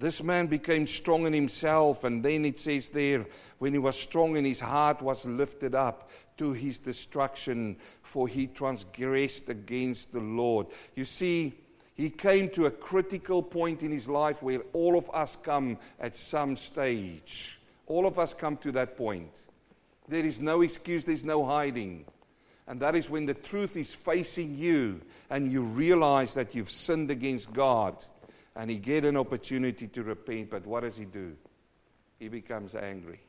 This 0.01 0.23
man 0.23 0.47
became 0.47 0.87
strong 0.87 1.27
in 1.27 1.35
himself, 1.35 2.05
and 2.05 2.25
then 2.25 2.47
it 2.47 2.59
says 2.59 2.89
there, 2.89 3.27
when 3.59 3.75
he 3.75 3.79
was 3.79 4.01
strong 4.01 4.35
in 4.35 4.47
his 4.47 4.59
heart 4.59 5.03
was 5.03 5.27
lifted 5.27 5.75
up 5.75 6.09
to 6.39 6.55
his 6.55 6.79
destruction, 6.79 7.77
for 8.01 8.27
he 8.27 8.47
transgressed 8.47 9.51
against 9.51 10.11
the 10.11 10.21
Lord. 10.21 10.69
You 10.97 11.05
see, 11.05 11.53
he 11.95 12.09
came 12.09 12.49
to 12.53 12.65
a 12.65 12.71
critical 12.71 13.43
point 13.43 13.83
in 13.83 13.93
his 13.93 14.09
life 14.09 14.43
where 14.43 14.63
all 14.73 14.97
of 14.97 15.11
us 15.11 15.37
come 15.37 15.77
at 16.01 16.17
some 16.17 16.57
stage. 16.57 17.61
All 17.87 18.07
of 18.07 18.19
us 18.19 18.33
come 18.33 18.57
to 18.57 18.73
that 18.73 18.97
point. 18.97 19.49
There 20.09 20.25
is 20.25 20.41
no 20.41 20.63
excuse, 20.63 21.05
there's 21.05 21.27
no 21.27 21.45
hiding. 21.45 22.07
And 22.67 22.81
that 22.81 22.95
is 22.95 23.11
when 23.11 23.27
the 23.27 23.35
truth 23.35 23.77
is 23.77 23.93
facing 23.93 24.57
you 24.57 25.03
and 25.29 25.53
you 25.53 25.61
realize 25.61 26.33
that 26.33 26.55
you've 26.55 26.71
sinned 26.71 27.11
against 27.11 27.53
God 27.53 28.03
and 28.57 28.71
he 28.71 28.77
get 28.79 29.05
an 29.05 29.17
opportunity 29.17 29.87
to 29.89 30.03
repent. 30.03 30.51
But 30.51 30.67
what 30.67 30.83
does 30.83 30.97
he 30.97 31.05
do? 31.05 31.37
He 32.19 32.29
becomes 32.29 32.75
angry. 32.75 33.21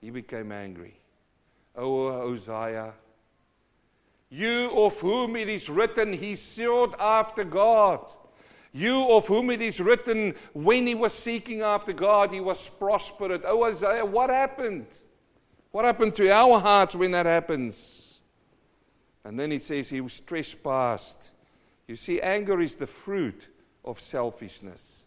He 0.00 0.10
became 0.10 0.52
angry. 0.52 0.94
O 1.74 2.32
Uzziah, 2.32 2.92
you 4.28 4.70
of 4.74 4.98
whom 5.00 5.36
it 5.36 5.48
is 5.48 5.68
written, 5.68 6.12
he 6.12 6.36
sought 6.36 6.98
after 6.98 7.44
God. 7.44 8.10
You 8.72 9.10
of 9.10 9.26
whom 9.26 9.50
it 9.50 9.60
is 9.60 9.80
written, 9.80 10.34
when 10.54 10.86
he 10.86 10.94
was 10.94 11.12
seeking 11.12 11.60
after 11.60 11.92
God, 11.92 12.32
he 12.32 12.40
was 12.40 12.68
prosperous. 12.68 13.42
Oh, 13.44 13.64
Isaiah, 13.64 14.04
what 14.06 14.30
happened? 14.30 14.86
What 15.70 15.84
happened 15.84 16.14
to 16.16 16.30
our 16.30 16.58
hearts 16.58 16.94
when 16.94 17.10
that 17.10 17.26
happens? 17.26 18.20
And 19.24 19.38
then 19.38 19.52
it 19.52 19.62
says 19.62 19.88
he 19.88 20.00
was 20.00 20.18
trespassed. 20.20 21.30
You 21.86 21.96
see, 21.96 22.20
anger 22.20 22.60
is 22.60 22.76
the 22.76 22.86
fruit 22.86 23.48
of 23.84 24.00
selfishness. 24.00 25.02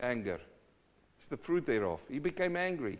Anger. 0.00 0.40
It's 1.18 1.28
the 1.28 1.36
fruit 1.36 1.66
thereof. 1.66 2.00
He 2.08 2.18
became 2.18 2.56
angry. 2.56 2.98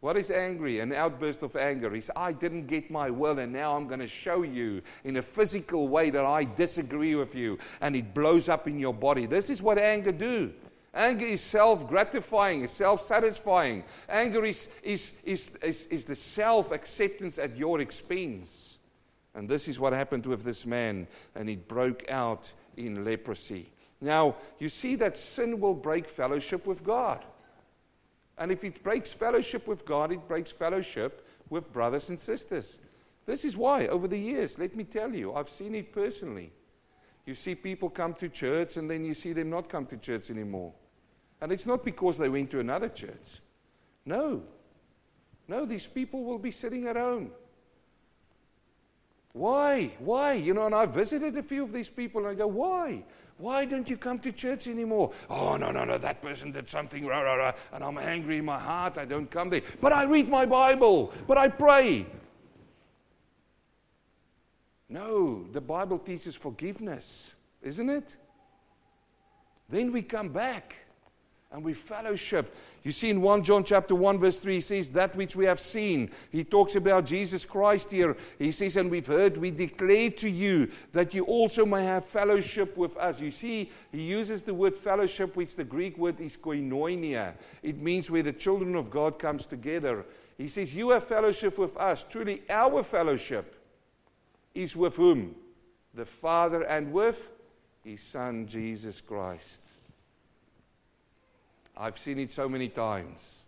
What 0.00 0.16
is 0.16 0.30
angry? 0.30 0.80
An 0.80 0.92
outburst 0.92 1.42
of 1.42 1.56
anger 1.56 1.94
is 1.94 2.10
I 2.14 2.32
didn't 2.32 2.66
get 2.66 2.90
my 2.90 3.10
will, 3.10 3.38
and 3.38 3.52
now 3.52 3.74
I'm 3.74 3.88
going 3.88 4.00
to 4.00 4.08
show 4.08 4.42
you 4.42 4.82
in 5.04 5.16
a 5.16 5.22
physical 5.22 5.88
way 5.88 6.10
that 6.10 6.24
I 6.24 6.44
disagree 6.44 7.14
with 7.14 7.34
you, 7.34 7.58
and 7.80 7.96
it 7.96 8.12
blows 8.14 8.48
up 8.48 8.68
in 8.68 8.78
your 8.78 8.94
body. 8.94 9.26
This 9.26 9.48
is 9.48 9.62
what 9.62 9.78
anger 9.78 10.12
do. 10.12 10.52
Anger 10.92 11.26
is 11.26 11.40
self 11.40 11.88
gratifying, 11.88 12.62
it's 12.62 12.72
self 12.72 13.04
satisfying. 13.04 13.84
Anger 14.08 14.44
is, 14.44 14.68
is, 14.82 15.12
is, 15.24 15.50
is, 15.62 15.86
is 15.86 16.04
the 16.04 16.16
self 16.16 16.72
acceptance 16.72 17.38
at 17.38 17.56
your 17.56 17.80
expense. 17.80 18.78
And 19.34 19.48
this 19.48 19.68
is 19.68 19.78
what 19.78 19.92
happened 19.92 20.24
with 20.24 20.44
this 20.44 20.64
man, 20.64 21.06
and 21.34 21.50
it 21.50 21.68
broke 21.68 22.10
out 22.10 22.50
in 22.76 23.04
leprosy. 23.04 23.70
Now, 24.00 24.36
you 24.58 24.68
see 24.68 24.96
that 24.96 25.16
sin 25.16 25.60
will 25.60 25.74
break 25.74 26.08
fellowship 26.08 26.66
with 26.66 26.84
God. 26.84 27.24
And 28.38 28.52
if 28.52 28.64
it 28.64 28.82
breaks 28.82 29.12
fellowship 29.12 29.66
with 29.66 29.86
God, 29.86 30.12
it 30.12 30.28
breaks 30.28 30.52
fellowship 30.52 31.26
with 31.48 31.72
brothers 31.72 32.10
and 32.10 32.20
sisters. 32.20 32.78
This 33.24 33.44
is 33.44 33.56
why, 33.56 33.86
over 33.86 34.06
the 34.06 34.18
years, 34.18 34.58
let 34.58 34.76
me 34.76 34.84
tell 34.84 35.14
you, 35.14 35.34
I've 35.34 35.48
seen 35.48 35.74
it 35.74 35.92
personally. 35.92 36.52
You 37.24 37.34
see 37.34 37.54
people 37.54 37.90
come 37.90 38.14
to 38.14 38.28
church 38.28 38.76
and 38.76 38.88
then 38.88 39.04
you 39.04 39.14
see 39.14 39.32
them 39.32 39.50
not 39.50 39.68
come 39.68 39.86
to 39.86 39.96
church 39.96 40.30
anymore. 40.30 40.72
And 41.40 41.50
it's 41.50 41.66
not 41.66 41.84
because 41.84 42.18
they 42.18 42.28
went 42.28 42.50
to 42.52 42.60
another 42.60 42.88
church. 42.88 43.40
No. 44.04 44.42
No, 45.48 45.64
these 45.64 45.86
people 45.86 46.24
will 46.24 46.38
be 46.38 46.50
sitting 46.50 46.86
at 46.86 46.96
home. 46.96 47.32
Why? 49.36 49.90
Why? 49.98 50.32
You 50.32 50.54
know, 50.54 50.64
and 50.64 50.74
I 50.74 50.86
visited 50.86 51.36
a 51.36 51.42
few 51.42 51.62
of 51.62 51.70
these 51.70 51.90
people 51.90 52.22
and 52.22 52.28
I 52.30 52.34
go, 52.34 52.46
why? 52.46 53.04
Why 53.36 53.66
don't 53.66 53.88
you 53.88 53.98
come 53.98 54.18
to 54.20 54.32
church 54.32 54.66
anymore? 54.66 55.12
Oh, 55.28 55.58
no, 55.58 55.70
no, 55.70 55.84
no, 55.84 55.98
that 55.98 56.22
person 56.22 56.52
did 56.52 56.70
something, 56.70 57.04
rah, 57.04 57.20
rah, 57.20 57.34
rah, 57.34 57.52
and 57.74 57.84
I'm 57.84 57.98
angry 57.98 58.38
in 58.38 58.46
my 58.46 58.58
heart. 58.58 58.96
I 58.96 59.04
don't 59.04 59.30
come 59.30 59.50
there. 59.50 59.60
But 59.82 59.92
I 59.92 60.04
read 60.04 60.30
my 60.30 60.46
Bible, 60.46 61.12
but 61.26 61.36
I 61.36 61.48
pray. 61.48 62.06
No, 64.88 65.44
the 65.52 65.60
Bible 65.60 65.98
teaches 65.98 66.34
forgiveness, 66.34 67.32
isn't 67.60 67.90
it? 67.90 68.16
Then 69.68 69.92
we 69.92 70.00
come 70.00 70.30
back 70.30 70.76
and 71.52 71.62
we 71.62 71.74
fellowship. 71.74 72.54
You 72.86 72.92
see 72.92 73.10
in 73.10 73.20
1 73.20 73.42
John 73.42 73.64
chapter 73.64 73.96
1 73.96 74.20
verse 74.20 74.38
3 74.38 74.54
he 74.54 74.60
says 74.60 74.90
that 74.90 75.16
which 75.16 75.34
we 75.34 75.44
have 75.44 75.58
seen. 75.58 76.08
He 76.30 76.44
talks 76.44 76.76
about 76.76 77.04
Jesus 77.04 77.44
Christ 77.44 77.90
here. 77.90 78.16
He 78.38 78.52
says 78.52 78.76
and 78.76 78.88
we've 78.88 79.08
heard 79.08 79.36
we 79.36 79.50
declare 79.50 80.08
to 80.10 80.30
you 80.30 80.70
that 80.92 81.12
you 81.12 81.24
also 81.24 81.66
may 81.66 81.82
have 81.82 82.04
fellowship 82.04 82.76
with 82.76 82.96
us. 82.96 83.20
You 83.20 83.32
see 83.32 83.72
he 83.90 84.02
uses 84.02 84.44
the 84.44 84.54
word 84.54 84.76
fellowship 84.76 85.34
which 85.34 85.56
the 85.56 85.64
Greek 85.64 85.98
word 85.98 86.20
is 86.20 86.36
koinonia. 86.36 87.32
It 87.64 87.82
means 87.82 88.08
where 88.08 88.22
the 88.22 88.32
children 88.32 88.76
of 88.76 88.88
God 88.88 89.18
comes 89.18 89.46
together. 89.46 90.06
He 90.38 90.46
says 90.46 90.72
you 90.72 90.90
have 90.90 91.02
fellowship 91.02 91.58
with 91.58 91.76
us. 91.76 92.06
Truly 92.08 92.44
our 92.48 92.84
fellowship 92.84 93.56
is 94.54 94.76
with 94.76 94.94
whom? 94.94 95.34
The 95.92 96.06
Father 96.06 96.62
and 96.62 96.92
with 96.92 97.30
his 97.82 98.00
son 98.00 98.46
Jesus 98.46 99.00
Christ. 99.00 99.65
I've 101.76 101.98
seen 101.98 102.18
it 102.18 102.30
so 102.30 102.48
many 102.48 102.68
times. 102.68 103.44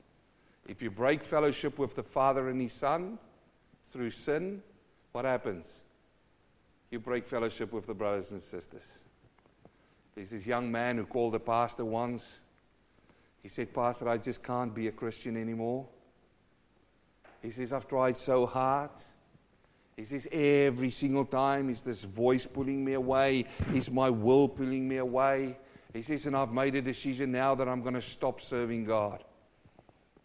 If 0.66 0.82
you 0.82 0.90
break 0.90 1.24
fellowship 1.24 1.78
with 1.78 1.94
the 1.94 2.02
Father 2.02 2.48
and 2.48 2.60
His 2.60 2.74
Son 2.74 3.18
through 3.90 4.10
sin, 4.10 4.62
what 5.12 5.24
happens? 5.24 5.80
You 6.90 7.00
break 7.00 7.26
fellowship 7.26 7.72
with 7.72 7.86
the 7.86 7.94
brothers 7.94 8.32
and 8.32 8.40
sisters. 8.40 9.04
There's 10.14 10.30
this 10.30 10.46
young 10.46 10.70
man 10.70 10.96
who 10.96 11.04
called 11.04 11.34
the 11.34 11.40
pastor 11.40 11.84
once. 11.84 12.38
He 13.42 13.48
said, 13.48 13.72
Pastor, 13.72 14.08
I 14.08 14.18
just 14.18 14.42
can't 14.42 14.74
be 14.74 14.88
a 14.88 14.92
Christian 14.92 15.36
anymore. 15.36 15.86
He 17.40 17.50
says, 17.50 17.72
I've 17.72 17.86
tried 17.86 18.18
so 18.18 18.44
hard. 18.44 18.90
He 19.96 20.04
says, 20.04 20.28
every 20.30 20.90
single 20.90 21.24
time 21.24 21.70
is 21.70 21.82
this 21.82 22.04
voice 22.04 22.46
pulling 22.46 22.84
me 22.84 22.92
away, 22.92 23.46
is 23.74 23.90
my 23.90 24.10
will 24.10 24.48
pulling 24.48 24.86
me 24.88 24.96
away. 24.98 25.56
He 25.92 26.02
says, 26.02 26.26
and 26.26 26.36
I've 26.36 26.52
made 26.52 26.74
a 26.74 26.82
decision 26.82 27.32
now 27.32 27.54
that 27.54 27.68
I'm 27.68 27.82
going 27.82 27.94
to 27.94 28.02
stop 28.02 28.40
serving 28.40 28.84
God. 28.84 29.24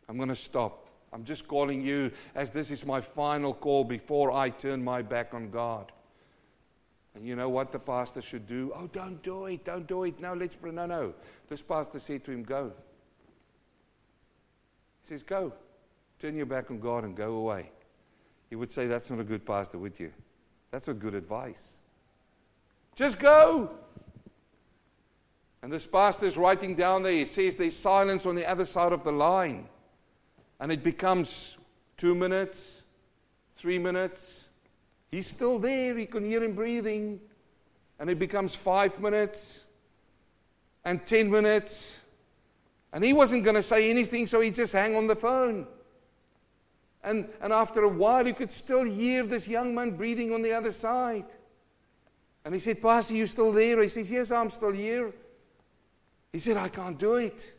I'm 0.10 0.18
going 0.18 0.30
to 0.30 0.36
stop. 0.36 0.88
I'm 1.14 1.24
just 1.24 1.48
calling 1.48 1.82
you 1.82 2.12
as 2.36 2.52
this 2.52 2.72
is 2.72 2.86
my 2.86 3.00
final 3.00 3.54
call 3.54 3.84
before 3.84 4.32
I 4.32 4.50
turn 4.50 4.84
my 4.84 5.02
back 5.02 5.34
on 5.34 5.52
God. 5.52 5.92
And 7.16 7.26
you 7.26 7.36
know 7.36 7.50
what 7.50 7.72
the 7.72 7.80
pastor 7.80 8.22
should 8.22 8.48
do? 8.48 8.72
Oh, 8.76 8.88
don't 8.88 9.22
do 9.22 9.46
it. 9.46 9.64
Don't 9.64 9.88
do 9.88 10.04
it. 10.04 10.20
No, 10.20 10.34
let's. 10.34 10.58
No, 10.64 10.86
no. 10.86 11.14
This 11.48 11.62
pastor 11.62 12.00
said 12.00 12.24
to 12.26 12.32
him, 12.32 12.44
Go. 12.44 12.72
He 15.04 15.10
says, 15.10 15.22
Go. 15.22 15.54
Turn 16.18 16.36
your 16.36 16.48
back 16.48 16.72
on 16.72 16.80
God 16.80 17.04
and 17.04 17.16
go 17.16 17.36
away. 17.36 17.70
He 18.50 18.56
would 18.56 18.72
say, 18.72 18.88
That's 18.88 19.12
not 19.12 19.20
a 19.20 19.24
good 19.24 19.46
pastor, 19.46 19.78
would 19.78 20.00
you? 20.00 20.12
That's 20.72 20.88
not 20.88 20.98
good 20.98 21.14
advice. 21.14 21.78
Just 22.96 23.20
go. 23.20 23.70
And 25.64 25.72
this 25.72 25.86
pastor 25.86 26.26
is 26.26 26.36
writing 26.36 26.76
down 26.76 27.04
there, 27.04 27.14
he 27.14 27.24
says 27.24 27.56
there's 27.56 27.76
silence 27.76 28.26
on 28.26 28.36
the 28.36 28.46
other 28.46 28.66
side 28.66 28.92
of 28.92 29.06
the 29.06 29.14
line. 29.14 29.70
And 30.60 30.74
it 30.74 30.84
becomes 30.84 31.58
two 31.96 32.14
minutes, 32.14 32.84
three 33.56 33.80
minutes. 33.80 34.50
He's 35.10 35.26
still 35.26 35.60
there, 35.60 35.98
he 35.98 36.06
can 36.06 36.26
hear 36.26 36.44
him 36.44 36.54
breathing. 36.54 37.22
And 37.98 38.10
it 38.10 38.20
becomes 38.20 38.54
five 38.54 39.00
minutes 39.00 39.66
and 40.84 41.06
ten 41.06 41.32
minutes. 41.32 42.02
And 42.92 43.02
he 43.02 43.14
wasn't 43.14 43.46
going 43.46 43.56
to 43.56 43.64
say 43.64 43.90
anything, 43.90 44.28
so 44.28 44.42
he 44.42 44.52
just 44.52 44.74
hang 44.74 44.98
on 44.98 45.08
the 45.08 45.16
phone. 45.16 45.66
And, 47.06 47.30
and 47.40 47.54
after 47.54 47.84
a 47.84 47.90
while, 47.90 48.28
you 48.28 48.34
could 48.34 48.52
still 48.52 48.84
hear 48.84 49.26
this 49.26 49.48
young 49.48 49.74
man 49.74 49.92
breathing 49.92 50.34
on 50.34 50.42
the 50.42 50.52
other 50.52 50.74
side. 50.74 51.26
And 52.44 52.54
he 52.54 52.60
said, 52.60 52.82
Pastor, 52.82 53.14
you 53.14 53.26
still 53.26 53.54
there? 53.54 53.82
He 53.82 53.88
says, 53.88 54.12
Yes, 54.12 54.30
I'm 54.30 54.50
still 54.50 54.74
here. 54.74 55.14
He 56.34 56.40
said, 56.40 56.58
I 56.58 56.68
can't 56.68 56.98
do 56.98 57.16
it. 57.16 57.54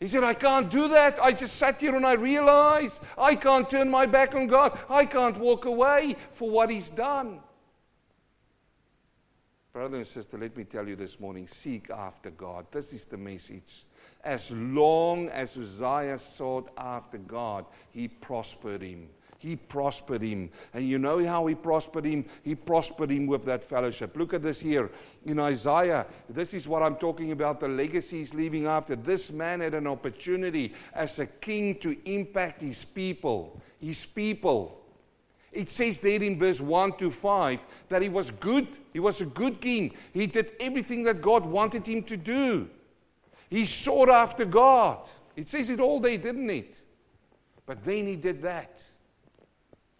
He 0.00 0.06
said, 0.06 0.22
I 0.22 0.32
can't 0.32 0.70
do 0.70 0.88
that. 0.88 1.18
I 1.20 1.32
just 1.32 1.56
sat 1.56 1.80
here 1.80 1.96
and 1.96 2.06
I 2.06 2.12
realized 2.12 3.02
I 3.18 3.34
can't 3.34 3.68
turn 3.68 3.90
my 3.90 4.06
back 4.06 4.36
on 4.36 4.46
God. 4.46 4.78
I 4.88 5.04
can't 5.04 5.36
walk 5.36 5.64
away 5.64 6.14
for 6.32 6.48
what 6.48 6.70
He's 6.70 6.88
done. 6.88 7.40
Brother 9.72 9.96
and 9.96 10.06
sister, 10.06 10.38
let 10.38 10.56
me 10.56 10.64
tell 10.64 10.88
you 10.88 10.96
this 10.96 11.20
morning 11.20 11.46
seek 11.46 11.90
after 11.90 12.30
God. 12.30 12.66
This 12.70 12.92
is 12.92 13.06
the 13.06 13.16
message. 13.16 13.86
As 14.24 14.50
long 14.52 15.28
as 15.28 15.56
Uzziah 15.56 16.18
sought 16.18 16.70
after 16.76 17.18
God, 17.18 17.64
he 17.90 18.08
prospered 18.08 18.82
him. 18.82 19.08
He 19.38 19.54
prospered 19.54 20.20
him. 20.22 20.50
And 20.74 20.86
you 20.86 20.98
know 20.98 21.24
how 21.24 21.46
he 21.46 21.54
prospered 21.54 22.04
him? 22.04 22.24
He 22.42 22.56
prospered 22.56 23.10
him 23.10 23.26
with 23.26 23.44
that 23.44 23.64
fellowship. 23.64 24.16
Look 24.16 24.34
at 24.34 24.42
this 24.42 24.60
here 24.60 24.90
in 25.26 25.38
Isaiah. 25.38 26.06
This 26.28 26.54
is 26.54 26.66
what 26.66 26.82
I'm 26.82 26.96
talking 26.96 27.30
about 27.30 27.60
the 27.60 27.68
legacy 27.68 28.18
he's 28.18 28.34
leaving 28.34 28.66
after. 28.66 28.96
This 28.96 29.30
man 29.30 29.60
had 29.60 29.74
an 29.74 29.86
opportunity 29.86 30.74
as 30.92 31.20
a 31.20 31.26
king 31.26 31.76
to 31.76 31.96
impact 32.04 32.62
his 32.62 32.84
people. 32.84 33.60
His 33.80 34.04
people. 34.04 34.80
It 35.52 35.70
says 35.70 36.00
there 36.00 36.20
in 36.20 36.36
verse 36.36 36.60
1 36.60 36.96
to 36.98 37.10
5 37.10 37.66
that 37.88 38.02
he 38.02 38.08
was 38.08 38.32
good. 38.32 38.66
He 38.92 38.98
was 38.98 39.20
a 39.20 39.26
good 39.26 39.60
king. 39.60 39.94
He 40.12 40.26
did 40.26 40.52
everything 40.58 41.04
that 41.04 41.22
God 41.22 41.46
wanted 41.46 41.86
him 41.86 42.02
to 42.04 42.16
do. 42.16 42.68
He 43.50 43.64
sought 43.64 44.08
after 44.08 44.44
God. 44.44 45.08
It 45.36 45.46
says 45.46 45.70
it 45.70 45.78
all 45.78 46.00
day, 46.00 46.16
didn't 46.16 46.50
it? 46.50 46.82
But 47.66 47.84
then 47.84 48.06
he 48.08 48.16
did 48.16 48.42
that. 48.42 48.82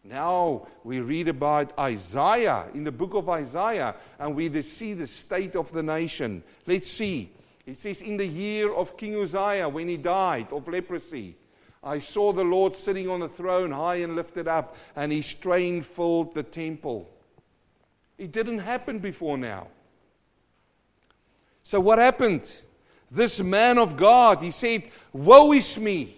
Now 0.09 0.66
we 0.85 1.01
read 1.01 1.29
about 1.29 1.79
Isaiah 1.79 2.66
in 2.73 2.83
the 2.83 2.92
book 2.92 3.12
of 3.12 3.29
Isaiah, 3.29 3.94
and 4.18 4.35
we 4.35 4.62
see 4.62 4.94
the 4.94 5.07
state 5.07 5.55
of 5.55 5.71
the 5.71 5.83
nation. 5.83 6.42
Let's 6.66 6.90
see. 6.90 7.31
It 7.66 7.79
says, 7.79 8.01
In 8.01 8.16
the 8.16 8.27
year 8.27 8.73
of 8.73 8.97
King 8.97 9.21
Uzziah, 9.21 9.68
when 9.68 9.88
he 9.88 9.99
died 9.99 10.49
of 10.51 10.66
leprosy, 10.66 11.37
I 11.85 11.99
saw 11.99 12.33
the 12.33 12.42
Lord 12.42 12.75
sitting 12.75 13.09
on 13.09 13.21
the 13.21 13.29
throne, 13.29 13.71
high 13.71 13.97
and 13.97 14.16
lifted 14.16 14.49
up, 14.49 14.77
and 14.97 15.12
his 15.12 15.33
train 15.35 15.83
filled 15.83 16.35
the 16.35 16.42
temple. 16.42 17.11
It 18.16 18.33
didn't 18.33 18.61
happen 18.61 18.99
before 19.01 19.37
now. 19.37 19.68
So, 21.62 21.81
what 21.81 21.99
happened? 21.99 22.51
This 23.11 23.40
man 23.40 23.79
of 23.79 23.97
God, 23.97 24.42
he 24.42 24.51
said, 24.51 24.85
Woe 25.12 25.53
is 25.53 25.79
me, 25.79 26.17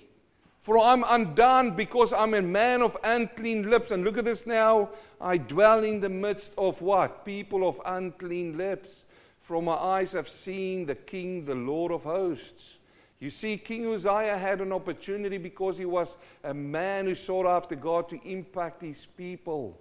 for 0.62 0.78
I'm 0.78 1.04
undone 1.08 1.74
because 1.74 2.12
I'm 2.12 2.34
a 2.34 2.42
man 2.42 2.82
of 2.82 2.96
unclean 3.02 3.70
lips. 3.70 3.90
And 3.90 4.04
look 4.04 4.18
at 4.18 4.24
this 4.24 4.46
now. 4.46 4.90
I 5.20 5.38
dwell 5.38 5.84
in 5.84 6.00
the 6.00 6.08
midst 6.08 6.52
of 6.58 6.82
what? 6.82 7.24
People 7.24 7.66
of 7.66 7.80
unclean 7.86 8.58
lips. 8.58 9.06
From 9.40 9.64
my 9.64 9.74
eyes 9.74 10.12
have 10.12 10.28
seen 10.28 10.86
the 10.86 10.94
King, 10.94 11.44
the 11.44 11.54
Lord 11.54 11.92
of 11.92 12.04
hosts. 12.04 12.78
You 13.20 13.30
see, 13.30 13.56
King 13.58 13.86
Uzziah 13.92 14.38
had 14.38 14.60
an 14.60 14.72
opportunity 14.72 15.38
because 15.38 15.76
he 15.76 15.84
was 15.84 16.16
a 16.44 16.54
man 16.54 17.06
who 17.06 17.14
sought 17.14 17.46
after 17.46 17.74
God 17.74 18.08
to 18.10 18.20
impact 18.22 18.82
his 18.82 19.06
people. 19.06 19.78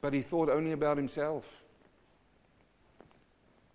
But 0.00 0.12
he 0.12 0.22
thought 0.22 0.48
only 0.48 0.72
about 0.72 0.96
himself. 0.96 1.44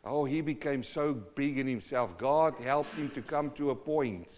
Oh, 0.03 0.25
he 0.25 0.41
became 0.41 0.83
so 0.83 1.13
big 1.13 1.57
in 1.57 1.67
himself. 1.67 2.17
God 2.17 2.55
helped 2.61 2.93
him 2.95 3.09
to 3.11 3.21
come 3.21 3.51
to 3.51 3.71
a 3.71 3.75
point. 3.75 4.31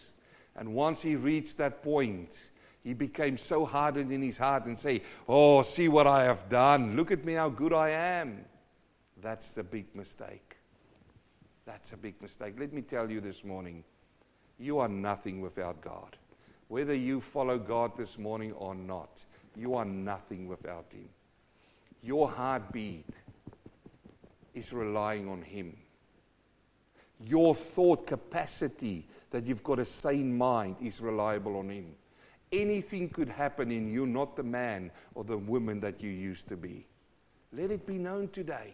And 0.60 0.74
once 0.74 1.02
he 1.02 1.15
reached 1.15 1.58
that 1.58 1.82
point, 1.82 2.38
he 2.84 2.93
became 2.93 3.38
so 3.38 3.63
hardened 3.65 4.12
in 4.12 4.22
his 4.22 4.38
heart 4.38 4.65
and 4.65 4.78
say, 4.78 5.02
Oh, 5.28 5.62
see 5.62 5.88
what 5.88 6.06
I 6.06 6.26
have 6.26 6.50
done. 6.50 6.98
Look 6.98 7.12
at 7.12 7.24
me, 7.24 7.34
how 7.34 7.48
good 7.50 7.72
I 7.72 7.91
am. 7.91 8.43
That's 9.22 9.52
the 9.52 9.63
big 9.63 9.95
mistake. 9.95 10.58
That's 11.65 11.93
a 11.93 11.98
big 11.98 12.22
mistake. 12.22 12.56
Let 12.60 12.74
me 12.74 12.82
tell 12.82 13.10
you 13.10 13.22
this 13.22 13.45
morning 13.45 13.86
you 14.60 14.80
are 14.80 14.89
nothing 14.89 15.39
without 15.39 15.80
God. 15.80 16.17
Whether 16.67 16.93
you 16.93 17.22
follow 17.22 17.58
God 17.58 17.98
this 17.98 18.17
morning 18.17 18.52
or 18.52 18.76
not, 18.76 19.24
you 19.56 19.76
are 19.76 19.86
nothing 19.86 20.48
without 20.48 20.91
Him. 20.91 21.08
Your 22.04 22.30
heartbeat 22.30 23.08
is 24.54 24.74
relying 24.74 25.30
on 25.30 25.41
Him. 25.41 25.78
Your 27.25 27.53
thought 27.53 28.08
capacity 28.08 29.05
that 29.32 29.45
you've 29.45 29.63
got 29.63 29.79
a 29.79 29.86
sane 29.86 30.38
mind 30.38 30.77
is 30.82 31.01
reliable 31.01 31.58
on 31.58 31.69
Him. 31.69 31.95
Anything 32.51 33.10
could 33.10 33.29
happen 33.29 33.71
in 33.71 33.91
you, 33.91 34.08
not 34.08 34.36
the 34.36 34.43
man 34.43 34.91
or 35.13 35.23
the 35.23 35.38
woman 35.38 35.79
that 35.82 36.01
you 36.01 36.10
used 36.10 36.47
to 36.47 36.58
be. 36.58 36.86
Let 37.53 37.71
it 37.71 37.86
be 37.86 37.97
known 37.97 38.29
today. 38.29 38.73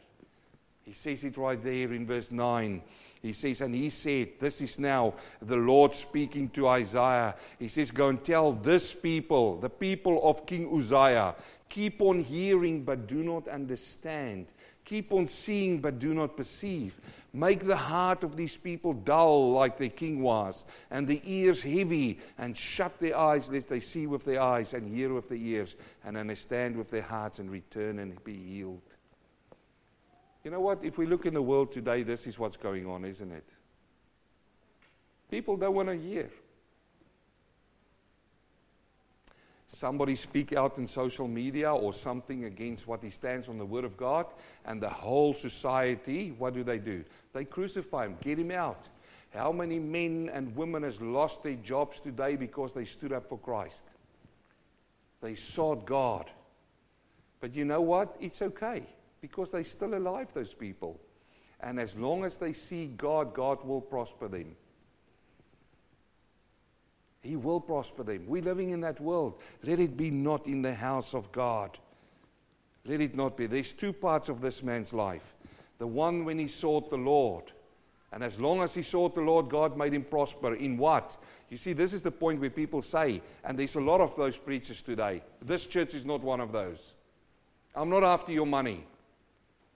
He 0.84 0.94
says 0.94 1.24
it 1.24 1.36
right 1.38 1.62
there 1.62 1.92
in 1.94 2.06
verse 2.06 2.32
9. 2.32 2.82
He 3.22 3.34
says, 3.34 3.62
and 3.62 3.74
he 3.74 3.90
said, 3.90 4.34
This 4.40 4.62
is 4.62 4.78
now 4.78 5.16
the 5.42 5.56
Lord 5.56 5.96
speaking 5.96 6.50
to 6.50 6.68
Isaiah. 6.68 7.36
He 7.58 7.70
says, 7.70 7.90
Go 7.90 8.10
and 8.10 8.24
tell 8.24 8.54
this 8.54 8.94
people, 8.94 9.58
the 9.58 9.70
people 9.70 10.22
of 10.24 10.46
King 10.46 10.70
Uzziah, 10.72 11.34
keep 11.68 12.02
on 12.02 12.20
hearing 12.20 12.84
but 12.84 13.08
do 13.08 13.24
not 13.24 13.48
understand. 13.48 14.46
Keep 14.86 15.12
on 15.12 15.28
seeing 15.28 15.80
but 15.80 15.98
do 15.98 16.14
not 16.14 16.38
perceive. 16.38 17.00
Make 17.36 17.66
the 17.66 17.76
heart 17.76 18.24
of 18.24 18.38
these 18.38 18.56
people 18.56 18.94
dull 18.94 19.52
like 19.52 19.78
the 19.78 19.90
king 19.90 20.22
was, 20.22 20.64
and 20.90 21.06
the 21.06 21.22
ears 21.26 21.62
heavy, 21.62 22.22
and 22.38 22.56
shut 22.56 22.98
their 23.00 23.18
eyes 23.18 23.50
lest 23.50 23.68
they 23.68 23.82
see 23.82 24.08
with 24.08 24.24
their 24.24 24.40
eyes, 24.40 24.74
and 24.74 24.88
hear 24.88 25.14
with 25.14 25.28
their 25.28 25.38
ears, 25.38 25.76
and 26.06 26.16
understand 26.16 26.78
with 26.78 26.90
their 26.90 27.02
hearts, 27.02 27.40
and 27.40 27.52
return 27.52 28.00
and 28.00 28.24
be 28.24 28.38
healed. 28.38 28.82
You 30.46 30.52
know 30.52 30.62
what? 30.62 30.80
If 30.82 30.98
we 30.98 31.06
look 31.06 31.26
in 31.26 31.34
the 31.34 31.42
world 31.42 31.74
today, 31.74 32.04
this 32.04 32.26
is 32.26 32.40
what's 32.40 32.56
going 32.56 32.88
on, 32.88 33.04
isn't 33.04 33.32
it? 33.34 33.50
People 35.30 35.58
don't 35.58 35.76
want 35.76 35.90
to 35.90 35.98
hear. 35.98 36.30
Somebody 39.76 40.16
speak 40.16 40.54
out 40.54 40.78
in 40.78 40.88
social 40.88 41.28
media 41.28 41.74
or 41.74 41.94
something 41.94 42.46
against 42.46 42.88
what 42.88 43.04
he 43.04 43.10
stands 43.10 43.50
on 43.50 43.58
the 43.58 43.66
word 43.66 43.84
of 43.84 43.98
God, 43.98 44.26
and 44.66 44.82
the 44.82 44.90
whole 44.90 45.34
society, 45.34 46.34
what 46.38 46.54
do 46.54 46.64
they 46.64 46.80
do? 46.80 47.04
They 47.34 47.44
crucify 47.44 48.06
him, 48.06 48.18
get 48.22 48.40
him 48.40 48.52
out. 48.52 48.88
How 49.34 49.52
many 49.52 49.80
men 49.80 50.30
and 50.32 50.56
women 50.56 50.84
has 50.84 51.02
lost 51.02 51.44
their 51.44 51.56
jobs 51.56 52.00
today 52.00 52.38
because 52.38 52.72
they 52.72 52.86
stood 52.86 53.12
up 53.12 53.28
for 53.28 53.38
Christ? 53.38 53.86
They 55.22 55.36
sought 55.36 55.86
God. 55.86 56.32
But 57.42 57.54
you 57.54 57.66
know 57.66 57.82
what? 57.82 58.16
It's 58.22 58.42
okay 58.42 58.84
because 59.20 59.52
they're 59.52 59.64
still 59.66 59.96
alive, 59.96 60.32
those 60.34 60.54
people. 60.54 61.00
And 61.60 61.80
as 61.82 61.98
long 61.98 62.24
as 62.24 62.38
they 62.38 62.54
see 62.54 62.88
God, 62.96 63.34
God 63.34 63.62
will 63.66 63.82
prosper 63.82 64.30
them. 64.30 64.56
He 67.26 67.36
will 67.36 67.60
prosper 67.60 68.04
them. 68.04 68.26
We're 68.28 68.44
living 68.44 68.70
in 68.70 68.82
that 68.82 69.02
world. 69.02 69.42
Let 69.64 69.80
it 69.80 69.98
be 69.98 70.12
not 70.12 70.46
in 70.46 70.62
the 70.62 70.74
house 70.74 71.14
of 71.14 71.32
God. 71.32 71.78
Let 72.86 73.02
it 73.02 73.16
not 73.16 73.36
be. 73.36 73.48
There's 73.48 73.74
two 73.74 73.94
parts 73.94 74.30
of 74.30 74.42
this 74.42 74.62
man's 74.62 74.94
life. 74.94 75.36
The 75.80 75.88
one 75.88 76.24
when 76.24 76.38
he 76.38 76.48
sought 76.48 76.90
the 76.90 76.98
Lord. 76.98 77.46
And 78.14 78.24
as 78.24 78.40
long 78.40 78.62
as 78.62 78.74
he 78.74 78.82
sought 78.82 79.16
the 79.16 79.22
Lord, 79.22 79.50
God 79.50 79.76
made 79.76 79.94
him 79.94 80.04
prosper. 80.04 80.54
In 80.54 80.78
what? 80.78 81.18
You 81.50 81.58
see, 81.58 81.74
this 81.74 81.94
is 81.94 82.02
the 82.02 82.12
point 82.12 82.40
where 82.40 82.50
people 82.50 82.82
say, 82.82 83.22
and 83.44 83.58
there's 83.58 83.76
a 83.76 83.82
lot 83.82 84.02
of 84.02 84.16
those 84.16 84.38
preachers 84.38 84.82
today. 84.82 85.22
This 85.42 85.66
church 85.68 85.94
is 85.96 86.06
not 86.06 86.22
one 86.22 86.40
of 86.40 86.52
those. 86.52 86.94
I'm 87.76 87.90
not 87.90 88.04
after 88.04 88.32
your 88.32 88.46
money. 88.46 88.86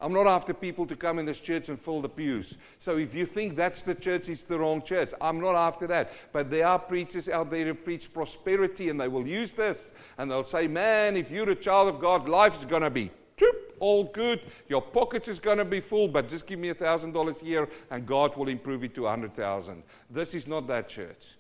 I'm 0.01 0.13
not 0.13 0.27
after 0.27 0.53
people 0.53 0.85
to 0.87 0.95
come 0.95 1.19
in 1.19 1.25
this 1.25 1.41
church 1.41 1.67
and 1.67 1.79
fill 1.79 2.01
the 2.01 2.07
pews. 2.07 2.57
So 2.77 2.97
if 2.97 3.13
you 3.13 3.25
think 3.25 3.57
that's 3.57 3.83
the 3.83 3.95
church, 3.95 4.29
it's 4.29 4.43
the 4.43 4.57
wrong 4.57 4.81
church. 4.81 5.11
I'm 5.19 5.41
not 5.41 5.55
after 5.55 5.87
that. 5.87 6.11
But 6.31 6.49
there 6.49 6.67
are 6.67 6.79
preachers 6.79 7.27
out 7.27 7.49
there 7.49 7.65
who 7.65 7.73
preach 7.73 8.13
prosperity 8.13 8.87
and 8.89 8.99
they 8.99 9.09
will 9.09 9.27
use 9.27 9.51
this 9.51 9.93
and 10.17 10.31
they'll 10.31 10.45
say, 10.45 10.67
man, 10.67 11.17
if 11.17 11.29
you're 11.29 11.49
a 11.49 11.55
child 11.55 11.89
of 11.89 11.99
God, 11.99 12.29
life 12.29 12.55
is 12.55 12.63
going 12.63 12.83
to 12.83 12.89
be 12.89 13.11
all 13.79 14.05
good. 14.05 14.41
Your 14.69 14.81
pocket 14.81 15.27
is 15.27 15.39
going 15.39 15.57
to 15.57 15.65
be 15.65 15.81
full, 15.81 16.07
but 16.07 16.29
just 16.29 16.47
give 16.47 16.59
me 16.59 16.69
a 16.69 16.73
thousand 16.73 17.11
dollars 17.11 17.41
a 17.41 17.45
year 17.45 17.69
and 17.91 18.05
God 18.05 18.37
will 18.37 18.47
improve 18.47 18.85
it 18.85 18.95
to 18.95 19.05
a 19.05 19.09
hundred 19.09 19.33
thousand. 19.33 19.83
This 20.09 20.33
is 20.33 20.47
not 20.47 20.65
that 20.67 20.87
church. 20.87 21.35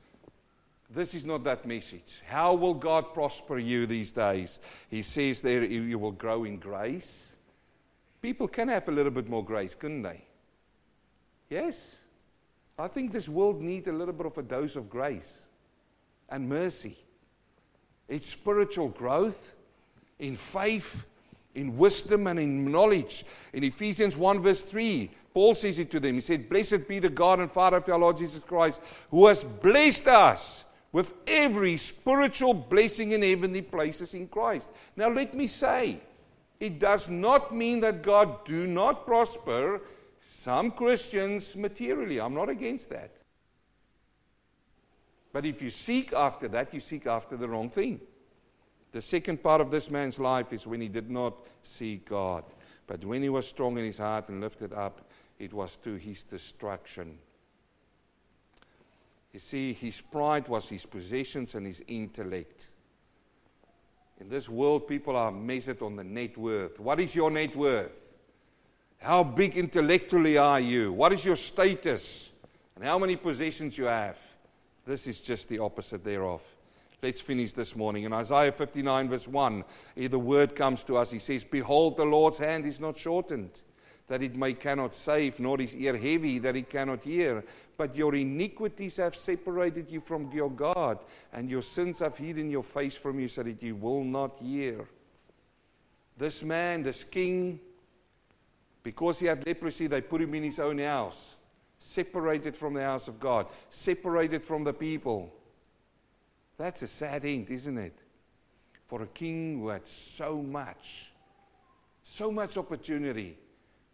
This 0.89 1.13
is 1.13 1.23
not 1.23 1.45
that 1.45 1.65
message. 1.65 2.21
How 2.27 2.55
will 2.55 2.73
God 2.73 3.13
prosper 3.13 3.57
you 3.57 3.85
these 3.85 4.11
days? 4.11 4.59
He 4.89 5.01
says 5.01 5.39
there 5.39 5.63
you 5.63 5.97
will 5.97 6.11
grow 6.11 6.43
in 6.43 6.57
grace 6.57 7.28
People 8.21 8.47
can 8.47 8.67
have 8.67 8.87
a 8.87 8.91
little 8.91 9.11
bit 9.11 9.29
more 9.29 9.43
grace, 9.43 9.73
couldn't 9.73 10.01
they? 10.01 10.23
Yes? 11.49 11.97
I 12.77 12.87
think 12.87 13.11
this 13.11 13.29
world 13.29 13.61
needs 13.61 13.87
a 13.87 13.91
little 13.91 14.13
bit 14.13 14.25
of 14.25 14.37
a 14.37 14.41
dose 14.41 14.75
of 14.75 14.89
grace 14.89 15.41
and 16.29 16.47
mercy. 16.47 16.97
It's 18.07 18.29
spiritual 18.29 18.89
growth 18.89 19.53
in 20.19 20.35
faith, 20.35 21.05
in 21.55 21.77
wisdom, 21.77 22.27
and 22.27 22.39
in 22.39 22.71
knowledge. 22.71 23.25
In 23.53 23.63
Ephesians 23.63 24.15
1, 24.15 24.41
verse 24.41 24.63
3, 24.63 25.09
Paul 25.33 25.55
says 25.55 25.79
it 25.79 25.91
to 25.91 25.99
them. 25.99 26.15
He 26.15 26.21
said, 26.21 26.49
Blessed 26.49 26.87
be 26.87 26.99
the 26.99 27.09
God 27.09 27.39
and 27.39 27.51
Father 27.51 27.77
of 27.77 27.89
our 27.89 27.99
Lord 27.99 28.17
Jesus 28.17 28.41
Christ, 28.41 28.81
who 29.11 29.27
has 29.27 29.43
blessed 29.43 30.07
us 30.07 30.65
with 30.91 31.13
every 31.27 31.77
spiritual 31.77 32.53
blessing 32.53 33.11
in 33.11 33.21
heavenly 33.21 33.61
places 33.61 34.13
in 34.13 34.27
Christ. 34.27 34.69
Now, 34.95 35.09
let 35.09 35.33
me 35.33 35.47
say, 35.47 35.99
it 36.59 36.79
does 36.79 37.09
not 37.09 37.55
mean 37.55 37.79
that 37.81 38.01
God 38.01 38.45
do 38.45 38.67
not 38.67 39.05
prosper 39.05 39.81
some 40.21 40.71
Christians 40.71 41.55
materially. 41.55 42.19
I'm 42.19 42.33
not 42.33 42.49
against 42.49 42.89
that. 42.89 43.11
But 45.31 45.45
if 45.45 45.61
you 45.61 45.69
seek 45.69 46.11
after 46.13 46.47
that, 46.49 46.73
you 46.73 46.79
seek 46.79 47.05
after 47.07 47.37
the 47.37 47.47
wrong 47.47 47.69
thing. 47.69 48.01
The 48.91 49.01
second 49.01 49.43
part 49.43 49.61
of 49.61 49.69
this 49.69 49.89
man's 49.91 50.19
life 50.19 50.51
is 50.51 50.65
when 50.65 50.81
he 50.81 50.87
did 50.87 51.09
not 51.09 51.37
seek 51.63 52.09
God. 52.09 52.43
But 52.87 53.05
when 53.05 53.21
he 53.21 53.29
was 53.29 53.47
strong 53.47 53.77
in 53.77 53.85
his 53.85 53.99
heart 53.99 54.29
and 54.29 54.41
lifted 54.41 54.73
up, 54.73 55.07
it 55.37 55.53
was 55.53 55.77
to 55.77 55.95
his 55.95 56.23
destruction. 56.23 57.19
You 59.31 59.39
see, 59.39 59.73
his 59.73 60.01
pride 60.01 60.47
was 60.47 60.67
his 60.67 60.85
possessions 60.87 61.53
and 61.53 61.67
his 61.67 61.83
intellect. 61.87 62.71
In 64.19 64.27
this 64.27 64.49
world, 64.49 64.87
people 64.87 65.15
are 65.15 65.31
measured 65.31 65.81
on 65.81 65.95
the 65.95 66.03
net 66.03 66.37
worth. 66.37 66.79
What 66.79 66.99
is 66.99 67.15
your 67.15 67.31
net 67.31 67.55
worth? 67.55 68.13
How 68.97 69.23
big 69.23 69.55
intellectually 69.55 70.37
are 70.37 70.59
you? 70.59 70.91
What 70.91 71.13
is 71.13 71.23
your 71.23 71.37
status? 71.37 72.33
And 72.75 72.83
how 72.83 72.99
many 72.99 73.15
possessions 73.15 73.77
you 73.77 73.85
have? 73.85 74.19
This 74.85 75.07
is 75.07 75.21
just 75.21 75.47
the 75.47 75.59
opposite 75.59 76.03
thereof. 76.03 76.43
Let's 77.01 77.21
finish 77.21 77.53
this 77.53 77.77
morning. 77.77 78.03
In 78.03 78.11
Isaiah 78.11 78.51
59, 78.51 79.07
verse 79.07 79.27
1, 79.27 79.63
the 79.95 80.19
word 80.19 80.53
comes 80.53 80.83
to 80.83 80.97
us. 80.97 81.11
He 81.11 81.19
says, 81.19 81.45
Behold, 81.45 81.95
the 81.95 82.03
Lord's 82.03 82.39
hand 82.39 82.65
is 82.65 82.81
not 82.81 82.97
shortened, 82.97 83.61
that 84.09 84.23
it 84.23 84.35
may 84.35 84.53
cannot 84.53 84.93
save, 84.93 85.39
nor 85.39 85.59
his 85.59 85.75
ear 85.75 85.95
heavy, 85.95 86.39
that 86.39 86.55
it 86.55 86.69
cannot 86.69 87.03
hear. 87.03 87.43
But 87.77 87.95
your 87.95 88.15
iniquities 88.15 88.97
have 88.97 89.15
separated 89.15 89.89
you 89.89 90.01
from 90.01 90.31
your 90.33 90.49
God, 90.49 90.97
and 91.31 91.49
your 91.49 91.61
sins 91.61 91.99
have 91.99 92.17
hidden 92.17 92.49
your 92.49 92.63
face 92.63 92.95
from 92.95 93.19
you, 93.19 93.27
so 93.27 93.43
that 93.43 93.61
you 93.61 93.75
will 93.75 94.03
not 94.03 94.39
hear. 94.41 94.89
This 96.17 96.43
man, 96.43 96.81
this 96.81 97.03
king, 97.03 97.59
because 98.81 99.19
he 99.19 99.27
had 99.27 99.45
leprosy, 99.45 99.85
they 99.85 100.01
put 100.01 100.21
him 100.21 100.33
in 100.33 100.43
his 100.43 100.59
own 100.59 100.79
house, 100.79 101.35
separated 101.77 102.55
from 102.55 102.73
the 102.73 102.83
house 102.83 103.07
of 103.07 103.19
God, 103.19 103.45
separated 103.69 104.43
from 104.43 104.63
the 104.63 104.73
people. 104.73 105.31
That's 106.57 106.81
a 106.81 106.87
sad 106.87 107.25
end, 107.25 107.51
isn't 107.51 107.77
it? 107.77 107.97
For 108.87 109.03
a 109.03 109.07
king 109.07 109.59
who 109.59 109.67
had 109.67 109.87
so 109.87 110.41
much, 110.41 111.11
so 112.03 112.31
much 112.31 112.57
opportunity. 112.57 113.37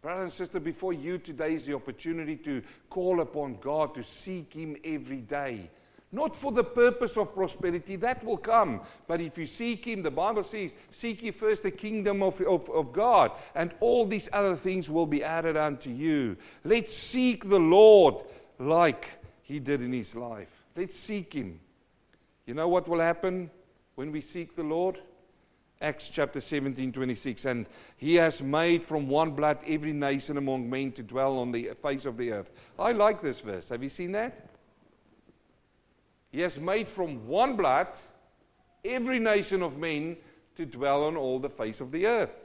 Brother 0.06 0.22
and 0.22 0.32
sister, 0.32 0.60
before 0.60 0.92
you 0.92 1.18
today 1.18 1.54
is 1.54 1.66
the 1.66 1.74
opportunity 1.74 2.36
to 2.36 2.62
call 2.88 3.22
upon 3.22 3.58
God, 3.60 3.92
to 3.96 4.04
seek 4.04 4.54
Him 4.54 4.76
every 4.84 5.16
day. 5.16 5.68
Not 6.12 6.36
for 6.36 6.52
the 6.52 6.62
purpose 6.62 7.16
of 7.16 7.34
prosperity, 7.34 7.96
that 7.96 8.22
will 8.22 8.36
come. 8.36 8.82
But 9.08 9.20
if 9.20 9.36
you 9.36 9.48
seek 9.48 9.84
Him, 9.84 10.04
the 10.04 10.12
Bible 10.12 10.44
says, 10.44 10.72
seek 10.92 11.24
ye 11.24 11.32
first 11.32 11.64
the 11.64 11.72
kingdom 11.72 12.22
of, 12.22 12.40
of, 12.42 12.70
of 12.70 12.92
God, 12.92 13.32
and 13.56 13.74
all 13.80 14.06
these 14.06 14.28
other 14.32 14.54
things 14.54 14.88
will 14.88 15.08
be 15.08 15.24
added 15.24 15.56
unto 15.56 15.90
you. 15.90 16.36
Let's 16.62 16.96
seek 16.96 17.48
the 17.48 17.58
Lord 17.58 18.14
like 18.60 19.08
He 19.42 19.58
did 19.58 19.82
in 19.82 19.92
His 19.92 20.14
life. 20.14 20.66
Let's 20.76 20.94
seek 20.94 21.32
Him. 21.32 21.58
You 22.46 22.54
know 22.54 22.68
what 22.68 22.86
will 22.86 23.00
happen 23.00 23.50
when 23.96 24.12
we 24.12 24.20
seek 24.20 24.54
the 24.54 24.62
Lord? 24.62 25.00
Acts 25.80 26.08
chapter 26.08 26.40
17, 26.40 26.92
26. 26.92 27.44
And 27.44 27.66
he 27.96 28.14
has 28.16 28.42
made 28.42 28.84
from 28.84 29.08
one 29.08 29.32
blood 29.32 29.58
every 29.66 29.92
nation 29.92 30.36
among 30.36 30.68
men 30.68 30.92
to 30.92 31.02
dwell 31.02 31.38
on 31.38 31.52
the 31.52 31.70
face 31.82 32.06
of 32.06 32.16
the 32.16 32.32
earth. 32.32 32.52
I 32.78 32.92
like 32.92 33.20
this 33.20 33.40
verse. 33.40 33.68
Have 33.68 33.82
you 33.82 33.88
seen 33.88 34.12
that? 34.12 34.48
He 36.30 36.40
has 36.40 36.58
made 36.58 36.88
from 36.88 37.26
one 37.26 37.56
blood 37.56 37.88
every 38.84 39.18
nation 39.18 39.62
of 39.62 39.76
men 39.78 40.16
to 40.56 40.64
dwell 40.64 41.04
on 41.04 41.16
all 41.16 41.38
the 41.38 41.50
face 41.50 41.80
of 41.80 41.92
the 41.92 42.06
earth. 42.06 42.44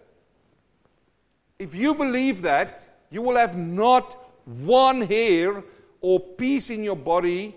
If 1.58 1.76
you 1.76 1.94
believe 1.94 2.42
that, 2.42 3.06
you 3.10 3.22
will 3.22 3.38
have 3.38 3.58
not 3.58 4.18
one 4.46 5.02
hair 5.02 5.64
or 6.02 6.20
piece 6.20 6.70
in 6.70 6.84
your 6.84 6.96
body 6.96 7.56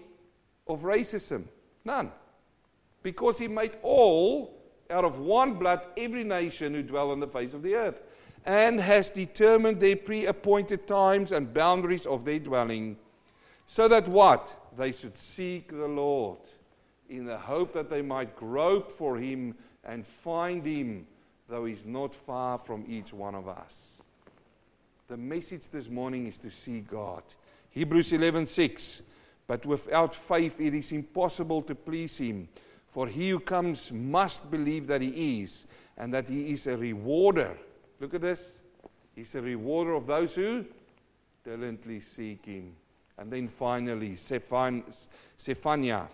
of 0.66 0.82
racism. 0.82 1.44
None 1.84 2.10
because 3.04 3.38
he 3.38 3.46
made 3.46 3.76
all 3.82 4.53
out 4.90 5.04
of 5.04 5.18
one 5.18 5.54
blood 5.54 5.82
every 5.96 6.24
nation 6.24 6.74
who 6.74 6.82
dwell 6.82 7.10
on 7.10 7.20
the 7.20 7.26
face 7.26 7.54
of 7.54 7.62
the 7.62 7.74
earth, 7.74 8.02
and 8.44 8.80
has 8.80 9.10
determined 9.10 9.80
their 9.80 9.96
pre 9.96 10.26
appointed 10.26 10.86
times 10.86 11.32
and 11.32 11.54
boundaries 11.54 12.06
of 12.06 12.24
their 12.24 12.38
dwelling, 12.38 12.96
so 13.66 13.88
that 13.88 14.08
what? 14.08 14.54
They 14.76 14.92
should 14.92 15.16
seek 15.16 15.70
the 15.70 15.88
Lord 15.88 16.38
in 17.08 17.24
the 17.24 17.38
hope 17.38 17.72
that 17.74 17.90
they 17.90 18.02
might 18.02 18.36
grope 18.36 18.90
for 18.90 19.16
him 19.16 19.54
and 19.84 20.06
find 20.06 20.64
him, 20.64 21.06
though 21.48 21.64
he's 21.64 21.86
not 21.86 22.14
far 22.14 22.58
from 22.58 22.84
each 22.88 23.12
one 23.12 23.34
of 23.34 23.48
us. 23.48 24.02
The 25.08 25.16
message 25.16 25.68
this 25.68 25.88
morning 25.88 26.26
is 26.26 26.38
to 26.38 26.50
see 26.50 26.80
God. 26.80 27.22
Hebrews 27.70 28.12
11:6 28.12 29.02
But 29.46 29.66
without 29.66 30.14
faith 30.14 30.60
it 30.60 30.74
is 30.74 30.92
impossible 30.92 31.62
to 31.62 31.74
please 31.74 32.16
him. 32.16 32.48
For 32.94 33.08
he 33.08 33.30
who 33.30 33.40
comes 33.40 33.90
must 33.90 34.48
believe 34.52 34.86
that 34.86 35.02
he 35.02 35.42
is, 35.42 35.66
and 35.96 36.14
that 36.14 36.28
he 36.28 36.52
is 36.52 36.68
a 36.68 36.76
rewarder. 36.76 37.56
Look 37.98 38.14
at 38.14 38.20
this. 38.20 38.60
He's 39.16 39.34
a 39.34 39.42
rewarder 39.42 39.94
of 39.94 40.06
those 40.06 40.36
who 40.36 40.64
diligently 41.42 41.98
seek 41.98 42.46
him. 42.46 42.76
And 43.18 43.32
then 43.32 43.48
finally, 43.48 44.14
Zephaniah. 44.14 46.06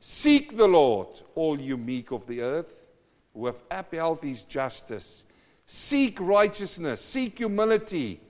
Seek 0.00 0.54
the 0.54 0.68
Lord, 0.68 1.08
all 1.34 1.58
you 1.58 1.78
meek 1.78 2.12
of 2.12 2.26
the 2.26 2.42
earth, 2.42 2.90
who 3.32 3.46
have 3.46 3.62
upheld 3.70 4.22
his 4.22 4.42
justice. 4.42 5.24
Seek 5.66 6.20
righteousness, 6.20 7.00
seek 7.00 7.38
humility. 7.38 8.20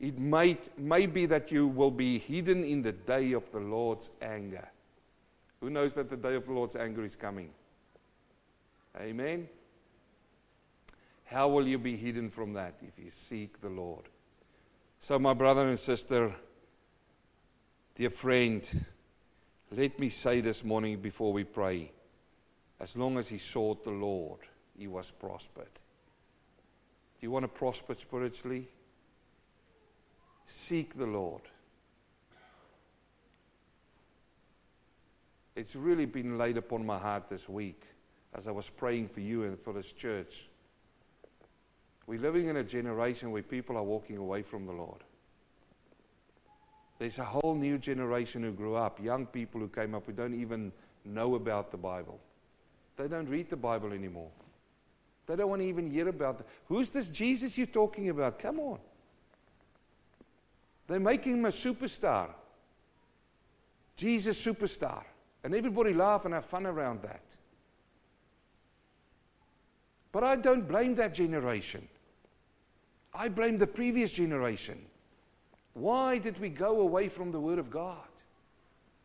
It 0.00 0.18
might, 0.18 0.76
may 0.76 1.06
be 1.06 1.26
that 1.26 1.52
you 1.52 1.68
will 1.68 1.92
be 1.92 2.18
hidden 2.18 2.64
in 2.64 2.82
the 2.82 2.92
day 2.92 3.34
of 3.34 3.50
the 3.52 3.60
Lord's 3.60 4.10
anger. 4.20 4.68
Who 5.60 5.70
knows 5.70 5.94
that 5.94 6.10
the 6.10 6.16
day 6.16 6.34
of 6.34 6.46
the 6.46 6.52
Lord's 6.52 6.76
anger 6.76 7.04
is 7.04 7.16
coming? 7.16 7.50
Amen. 9.00 9.48
How 11.24 11.48
will 11.48 11.66
you 11.66 11.78
be 11.78 11.96
hidden 11.96 12.30
from 12.30 12.52
that 12.54 12.74
if 12.82 13.02
you 13.02 13.10
seek 13.10 13.60
the 13.60 13.68
Lord? 13.68 14.04
So, 15.00 15.18
my 15.18 15.34
brother 15.34 15.68
and 15.68 15.78
sister, 15.78 16.34
dear 17.94 18.10
friend, 18.10 18.66
let 19.70 19.98
me 19.98 20.08
say 20.08 20.40
this 20.40 20.64
morning 20.64 21.00
before 21.00 21.32
we 21.32 21.44
pray 21.44 21.90
as 22.80 22.96
long 22.96 23.18
as 23.18 23.28
he 23.28 23.38
sought 23.38 23.84
the 23.84 23.90
Lord, 23.90 24.40
he 24.76 24.86
was 24.86 25.10
prospered. 25.10 25.64
Do 25.64 27.26
you 27.26 27.30
want 27.30 27.44
to 27.44 27.48
prosper 27.48 27.94
spiritually? 27.94 28.68
Seek 30.46 30.96
the 30.96 31.06
Lord. 31.06 31.42
It's 35.56 35.74
really 35.74 36.04
been 36.04 36.36
laid 36.36 36.58
upon 36.58 36.84
my 36.84 36.98
heart 36.98 37.28
this 37.28 37.48
week 37.48 37.82
as 38.34 38.46
I 38.46 38.50
was 38.50 38.68
praying 38.68 39.08
for 39.08 39.20
you 39.20 39.44
and 39.44 39.58
for 39.58 39.72
this 39.72 39.90
church. 39.92 40.48
We're 42.06 42.20
living 42.20 42.46
in 42.46 42.58
a 42.58 42.62
generation 42.62 43.32
where 43.32 43.42
people 43.42 43.76
are 43.76 43.82
walking 43.82 44.18
away 44.18 44.42
from 44.42 44.66
the 44.66 44.72
Lord. 44.72 45.02
There's 46.98 47.18
a 47.18 47.24
whole 47.24 47.54
new 47.54 47.78
generation 47.78 48.42
who 48.42 48.52
grew 48.52 48.74
up, 48.74 49.02
young 49.02 49.26
people 49.26 49.60
who 49.60 49.68
came 49.68 49.94
up 49.94 50.06
who 50.06 50.12
don't 50.12 50.34
even 50.34 50.72
know 51.04 51.34
about 51.34 51.70
the 51.70 51.76
Bible. 51.76 52.20
They 52.96 53.08
don't 53.08 53.28
read 53.28 53.50
the 53.50 53.56
Bible 53.56 53.92
anymore. 53.92 54.30
They 55.26 55.36
don't 55.36 55.50
want 55.50 55.62
to 55.62 55.68
even 55.68 55.90
hear 55.90 56.08
about 56.08 56.40
it. 56.40 56.46
Who's 56.68 56.90
this 56.90 57.08
Jesus 57.08 57.58
you're 57.58 57.66
talking 57.66 58.08
about? 58.10 58.38
Come 58.38 58.60
on. 58.60 58.78
They're 60.86 61.00
making 61.00 61.32
him 61.32 61.44
a 61.46 61.50
superstar. 61.50 62.28
Jesus 63.96 64.42
superstar. 64.42 65.02
And 65.46 65.54
everybody 65.54 65.94
laugh 65.94 66.24
and 66.24 66.34
have 66.34 66.44
fun 66.44 66.66
around 66.66 67.02
that. 67.02 67.22
But 70.10 70.24
I 70.24 70.34
don't 70.34 70.66
blame 70.66 70.96
that 70.96 71.14
generation. 71.14 71.86
I 73.14 73.28
blame 73.28 73.56
the 73.56 73.66
previous 73.68 74.10
generation. 74.10 74.84
Why 75.74 76.18
did 76.18 76.40
we 76.40 76.48
go 76.48 76.80
away 76.80 77.08
from 77.08 77.30
the 77.30 77.38
Word 77.38 77.60
of 77.60 77.70
God? 77.70 78.08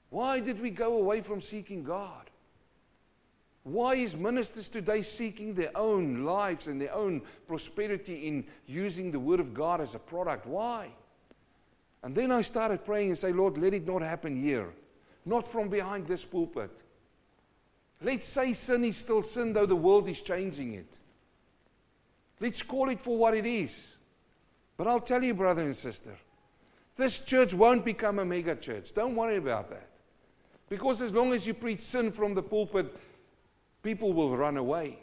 Why 0.09 0.39
did 0.39 0.59
we 0.59 0.71
go 0.71 0.97
away 0.97 1.21
from 1.21 1.41
seeking 1.41 1.83
God? 1.83 2.31
Why 3.61 3.93
is 3.93 4.15
ministers 4.15 4.67
today 4.67 5.03
seeking 5.03 5.53
their 5.53 5.69
own 5.77 6.25
lives 6.25 6.67
and 6.67 6.81
their 6.81 6.95
own 6.95 7.21
prosperity 7.47 8.27
in 8.27 8.45
using 8.65 9.11
the 9.11 9.19
Word 9.19 9.39
of 9.39 9.53
God 9.53 9.79
as 9.79 9.93
a 9.93 9.99
product? 9.99 10.47
Why? 10.47 10.89
And 12.01 12.15
then 12.15 12.31
I 12.31 12.41
started 12.41 12.83
praying 12.83 13.09
and 13.09 13.19
say, 13.19 13.31
Lord, 13.31 13.59
let 13.59 13.75
it 13.75 13.85
not 13.85 14.01
happen 14.01 14.35
here, 14.35 14.73
not 15.25 15.47
from 15.47 15.69
behind 15.69 16.07
this 16.07 16.25
pulpit. 16.25 16.71
Let's 18.01 18.25
say 18.25 18.53
sin 18.53 18.83
is 18.85 18.97
still 18.97 19.21
sin, 19.21 19.53
though 19.53 19.65
the 19.65 19.75
world 19.75 20.09
is 20.09 20.21
changing 20.21 20.73
it. 20.73 20.97
Let's 22.39 22.63
call 22.63 22.89
it 22.89 22.99
for 22.99 23.17
what 23.17 23.35
it 23.35 23.45
is. 23.45 23.95
But 24.77 24.87
I'll 24.87 24.99
tell 24.99 25.23
you, 25.23 25.35
brother 25.35 25.61
and 25.61 25.75
sister, 25.75 26.15
this 26.95 27.19
church 27.19 27.53
won't 27.53 27.85
become 27.85 28.17
a 28.17 28.25
mega 28.25 28.55
church. 28.55 28.93
Don't 28.93 29.15
worry 29.15 29.37
about 29.37 29.69
that. 29.69 29.87
Because 30.69 31.01
as 31.01 31.13
long 31.13 31.33
as 31.33 31.45
you 31.45 31.53
preach 31.53 31.81
sin 31.81 32.11
from 32.11 32.33
the 32.33 32.41
pulpit, 32.41 32.95
people 33.83 34.13
will 34.13 34.35
run 34.35 34.57
away. 34.57 34.97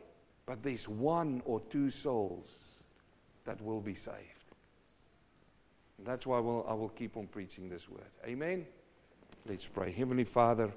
But 0.47 0.63
there's 0.63 0.89
one 0.89 1.43
or 1.45 1.61
two 1.71 1.91
souls 1.91 2.81
that 3.45 3.61
will 3.63 3.81
be 3.81 3.95
saved. 3.95 4.17
And 5.99 6.07
that's 6.07 6.27
why 6.27 6.39
I 6.39 6.41
will, 6.41 6.67
I 6.69 6.75
will 6.75 6.89
keep 6.89 7.17
on 7.17 7.27
preaching 7.27 7.69
this 7.69 7.89
word. 7.89 8.11
Amen. 8.25 8.67
Let's 9.49 9.67
pray. 9.67 9.93
Heavenly 9.93 10.25
Father, 10.25 10.71